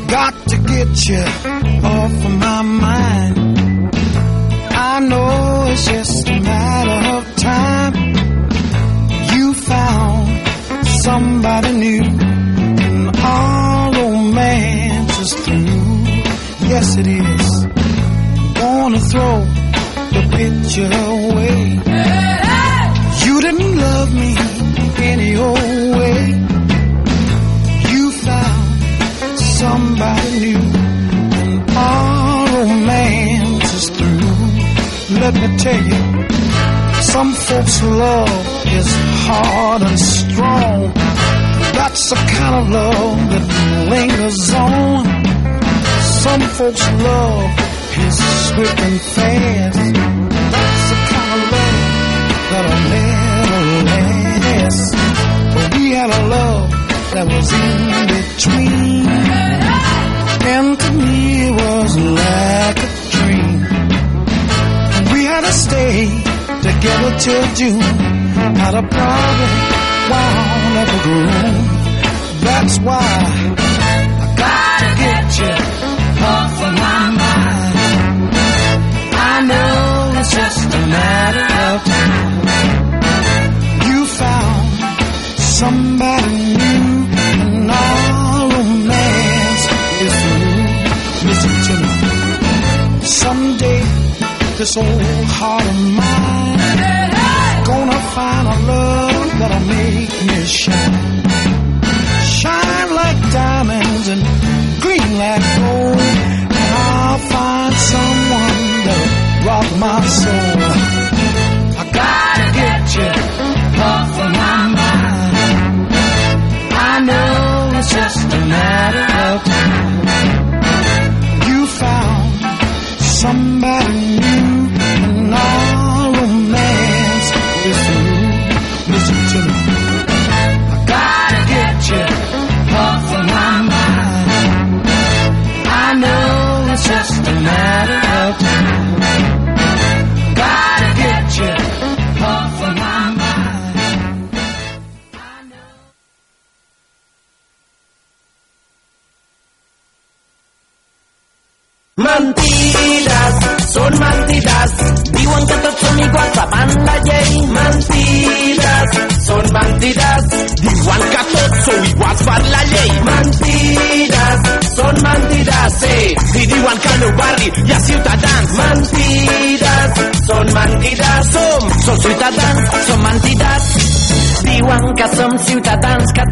Got 0.07 0.33
to 0.47 0.57
get 0.57 1.07
you 1.07 1.48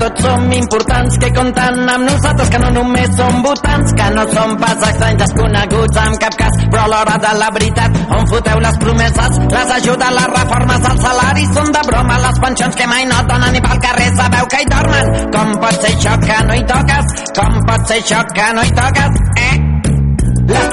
tots 0.07 0.21
som 0.21 0.51
importants, 0.51 1.17
que 1.19 1.29
compten 1.33 1.89
amb 1.89 2.05
nosaltres, 2.07 2.49
que 2.49 2.59
no 2.61 2.69
només 2.71 3.09
som 3.17 3.41
votants, 3.43 3.93
que 3.97 4.07
no 4.15 4.23
som 4.31 4.55
pas 4.61 4.87
estranys 4.89 5.21
desconeguts 5.23 6.01
en 6.03 6.17
cap 6.23 6.37
cas, 6.39 6.59
però 6.71 6.85
a 6.85 6.91
l'hora 6.93 7.17
de 7.25 7.33
la 7.41 7.51
veritat, 7.57 7.99
on 8.17 8.27
foteu 8.31 8.59
les 8.63 8.79
promeses, 8.83 9.39
les 9.51 9.75
ajudes, 9.77 10.17
les 10.19 10.33
reformes, 10.37 10.89
els 10.91 11.05
salaris 11.07 11.53
són 11.59 11.71
de 11.75 11.85
broma, 11.91 12.19
les 12.25 12.43
pensions 12.47 12.75
que 12.75 12.87
mai 12.87 13.07
no 13.11 13.21
donen 13.27 13.55
ni 13.55 13.63
pel 13.67 13.79
carrer 13.87 14.11
sabeu 14.15 14.51
que 14.51 14.63
hi 14.63 14.69
dormen. 14.71 15.15
Com 15.35 15.55
pot 15.63 15.81
ser 15.81 15.95
això 15.95 16.19
que 16.25 16.43
no 16.47 16.59
hi 16.59 16.67
toques? 16.75 17.17
Com 17.39 17.63
pot 17.67 17.89
ser 17.89 18.03
això 18.03 18.27
que 18.35 18.53
no 18.55 18.63
hi 18.63 18.77
toques? 18.83 19.25
Eh? 19.47 19.66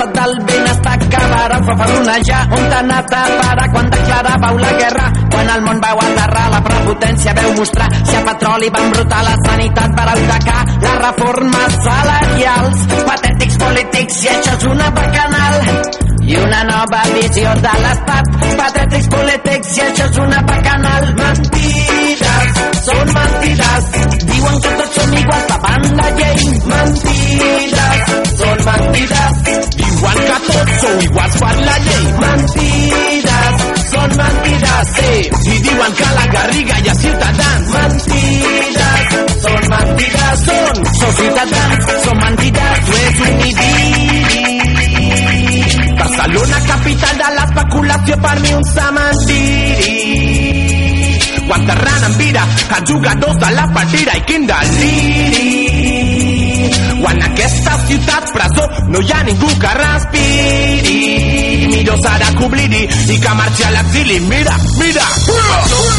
L'estat 0.05 0.21
del 0.21 0.35
benestar 0.45 0.95
acabarà 1.01 1.59
fa 1.65 1.75
faronejar 1.81 2.41
on 2.53 2.65
t'ha 2.71 2.79
anat 2.83 3.13
a 3.17 3.23
parar. 3.39 3.69
Quan 3.73 3.87
declaràveu 3.95 4.59
la 4.61 4.73
guerra 4.81 5.07
quan 5.33 5.49
el 5.55 5.63
món 5.65 5.81
veu 5.85 6.03
aterrar 6.03 6.45
la 6.53 6.61
prepotència 6.67 7.33
veu 7.39 7.55
mostrar 7.57 7.89
si 8.03 8.17
a 8.19 8.23
petroli 8.27 8.69
van 8.75 8.91
brotar 8.93 9.23
la 9.25 9.35
sanitat 9.47 9.97
per 9.97 10.07
atacar 10.13 10.61
les 10.85 10.99
reformes 11.07 11.79
salarials. 11.87 12.85
Patètics 13.09 13.57
polítics 13.65 14.21
i 14.27 14.33
això 14.35 14.59
és 14.59 14.69
una 14.75 14.91
bacanal. 15.01 15.57
I 16.25 16.37
una 16.43 16.63
nova 16.69 17.01
visió 17.15 17.57
de 17.65 17.75
l'estat. 17.87 18.33
Patètics 18.61 19.09
polítics 19.17 19.77
i 19.79 19.87
això 19.89 20.11
és 20.11 20.21
una 20.27 20.45
bacanal. 20.53 21.09
Mentides 21.23 21.74
són 22.87 23.13
mentides 23.17 23.89
diuen 24.31 24.59
que 24.65 24.73
tots 24.81 24.99
som 24.99 25.15
iguals 25.21 25.47
davant 25.51 25.87
la 26.01 26.09
llei 26.19 26.45
mentides 26.73 28.13
són 28.41 28.65
mentides 28.69 29.41
diuen 29.81 30.21
que 30.29 30.39
tots 30.49 30.81
sou 30.85 31.03
iguals 31.09 31.39
per 31.45 31.55
la 31.69 31.77
llei 31.87 32.07
mentides 32.23 33.67
són 33.93 34.17
mentides 34.21 34.95
sí, 34.99 35.13
i 35.55 35.61
diuen 35.69 35.99
que 36.01 36.09
a 36.11 36.15
la 36.19 36.27
Garriga 36.37 36.81
hi 36.83 36.93
ha 36.93 36.97
ciutadans 37.03 37.75
mentides 37.79 39.17
són 39.47 39.71
mentides 39.75 40.47
són, 40.49 40.85
sou 41.03 41.17
ciutadans 41.23 41.93
són 42.07 42.23
mentides 42.25 42.89
tu 42.91 43.03
és 43.05 43.25
un 43.29 43.47
idili 43.53 44.05
Barcelona, 46.05 46.59
capital 46.67 47.17
de 47.23 47.29
l'especulació, 47.37 48.17
per 48.25 48.41
mi 48.41 48.53
un 48.55 48.65
cementiri. 48.73 50.04
Guantarrana 51.47 52.07
en 52.07 52.19
vida, 52.19 52.47
ayugados 52.71 53.37
a 53.43 53.51
la 53.51 53.73
partida 53.73 54.17
y 54.17 54.21
Kindaliri. 54.23 55.64
Deliri. 57.05 57.15
Quan 57.15 57.23
aquesta 57.23 57.79
ciutat 57.87 58.33
presó 58.33 58.69
no 58.89 59.01
hi 59.01 59.13
ha 59.13 59.23
ningú 59.23 59.49
que 59.59 59.73
respiri. 59.79 61.67
Millor 61.69 61.99
serà 62.01 62.31
que 62.37 62.45
oblidi 62.45 62.89
i 63.13 63.21
que 63.21 63.35
marxi 63.35 63.65
a 63.65 63.71
l'exili. 63.71 64.21
Mira, 64.21 64.57
mira! 64.79 65.05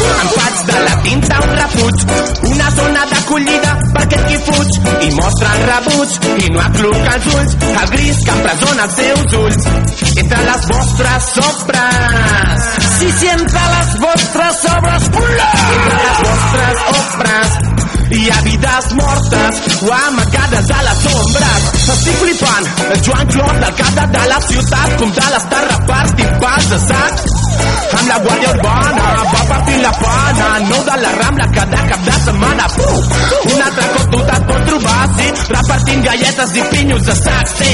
Em 0.06 0.28
faig 0.34 0.64
de 0.66 0.80
la 0.80 0.96
tinta 1.02 1.38
un 1.44 1.54
refuig, 1.56 2.04
una 2.50 2.70
zona 2.70 3.04
d'acollida 3.10 3.76
per 3.94 4.02
aquest 4.02 4.26
qui 4.26 4.38
fuig 4.46 4.70
i 5.06 5.10
mostra 5.14 5.52
el 5.54 5.62
rebuig 5.70 6.18
i 6.44 6.50
no 6.52 6.60
acluca 6.64 7.14
els 7.14 7.30
ulls 7.34 7.56
el 7.66 7.88
gris 7.94 8.24
que 8.24 8.34
empresona 8.36 8.86
els 8.86 8.98
seus 9.00 9.36
ulls 9.40 9.68
entre 10.24 10.42
les 10.48 10.68
vostres 10.72 11.30
sobres 11.36 12.68
sí, 12.98 13.10
sí, 13.20 13.32
entre 13.36 13.64
les 13.76 13.96
vostres 14.04 14.60
sobres 14.66 15.08
entre 15.14 16.02
les 16.02 16.20
vostres 16.26 16.84
obres 16.96 17.75
hi 18.10 18.28
ha 18.30 18.40
vides 18.42 18.92
mortes 19.00 19.82
o 19.82 19.92
amagades 19.92 20.70
a 20.70 20.82
les 20.90 21.06
ombres 21.14 21.76
Estic 21.86 22.16
flipant, 22.18 22.66
el 22.92 23.00
Joan 23.06 23.28
Clos 23.30 23.58
d'alcalde 23.62 24.04
de 24.14 24.22
la 24.30 24.38
ciutat, 24.42 24.94
com 24.98 25.12
ja 25.14 25.26
l'està 25.30 25.58
repartint 25.64 26.32
pals 26.42 26.66
de 26.72 26.78
sac. 26.82 27.20
Amb 27.96 28.08
la 28.10 28.16
guàrdia 28.24 28.54
urbana 28.56 29.04
va 29.30 29.42
partint 29.50 29.84
la 29.84 29.92
pana, 30.00 30.48
nou 30.66 30.82
de 30.88 30.96
la 31.02 31.12
Rambla 31.20 31.46
cada 31.54 31.84
cap 31.92 32.02
de 32.08 32.16
setmana. 32.24 32.66
Puh! 32.74 32.98
Un 33.52 33.62
altre 33.68 33.86
cop 33.94 34.10
tu 34.16 34.24
te't 34.32 34.48
pots 34.50 34.66
trobar, 34.70 34.98
sí, 35.14 35.28
repartint 35.54 36.04
galletes 36.08 36.56
i 36.58 36.66
pinyos 36.74 37.06
de 37.06 37.16
sac, 37.22 37.54
sí. 37.54 37.72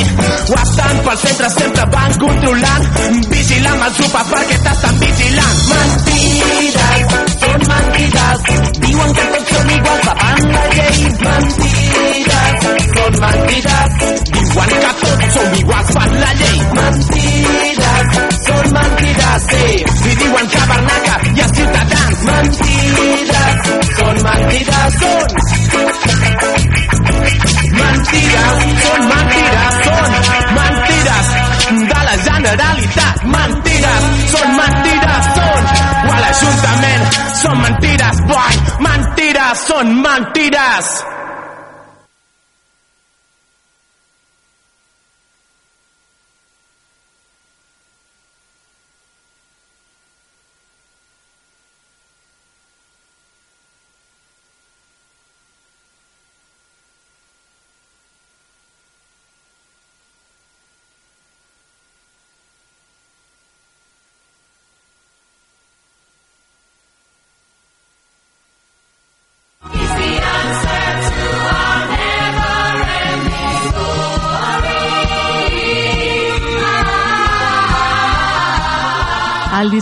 O 0.53 0.61
estan 0.61 1.03
pel 1.09 1.19
centre 1.25 1.51
sempre 1.57 1.89
van 1.97 2.19
controlant, 2.27 2.91
vigilant 3.33 3.89
el 3.89 3.97
sopar 4.03 4.27
perquè 4.35 4.61
t'estan 4.69 5.03
vigilant. 5.07 6.32
Mentides, 6.43 7.03
són 7.43 7.61
mentides, 7.69 8.41
diuen 8.83 9.11
que 9.17 9.25
tots 9.33 9.51
som 9.53 9.69
iguals 9.77 10.03
davant 10.07 10.45
la 10.55 10.63
llei. 10.73 10.99
Mentides, 11.23 12.57
són 12.97 13.13
mentides, 13.23 13.91
diuen 14.33 14.73
que 14.73 14.93
tots 15.03 15.29
som 15.37 15.55
iguals 15.61 15.93
per 15.97 16.09
la 16.23 16.33
llei. 16.41 16.59
Mentides, 16.79 18.07
són 18.49 18.67
mentides, 18.79 19.41
sí, 19.53 19.67
i 20.11 20.17
diuen 20.23 20.47
que 20.55 20.59
a 20.59 20.67
Barnaca 20.73 21.15
hi 21.31 21.41
ha 21.41 21.49
ciutadans. 21.61 22.17
Mentides, 22.31 23.57
són 24.01 24.17
mentides, 24.27 24.93
són 25.03 25.31
mentides, 27.79 28.63
són 28.83 29.01
mentides, 29.13 29.75
són 29.87 30.07
mentides 30.59 31.27
de 31.93 32.01
la 32.09 32.17
Generalitat. 32.27 33.25
Mentides, 33.33 34.03
són 34.33 34.49
mentides, 34.57 34.72
mentiras, 37.63 38.17
boy. 38.27 38.81
Mentiras 38.81 39.59
son 39.67 40.03
mentiras. 40.03 41.07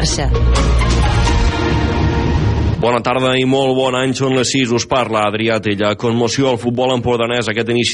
Xarxa. 0.00 0.30
Bona 2.80 3.02
tarda 3.04 3.34
i 3.36 3.44
molt 3.44 3.74
bon 3.76 3.92
any, 3.98 4.14
són 4.16 4.32
les 4.38 4.48
6, 4.54 4.70
us 4.72 4.86
parla 4.88 5.26
Adrià 5.28 5.58
Tella. 5.60 5.92
Conmoció 6.00 6.48
al 6.48 6.56
futbol 6.60 6.94
empordanès 6.94 7.50
aquest 7.52 7.68
inici 7.68 7.88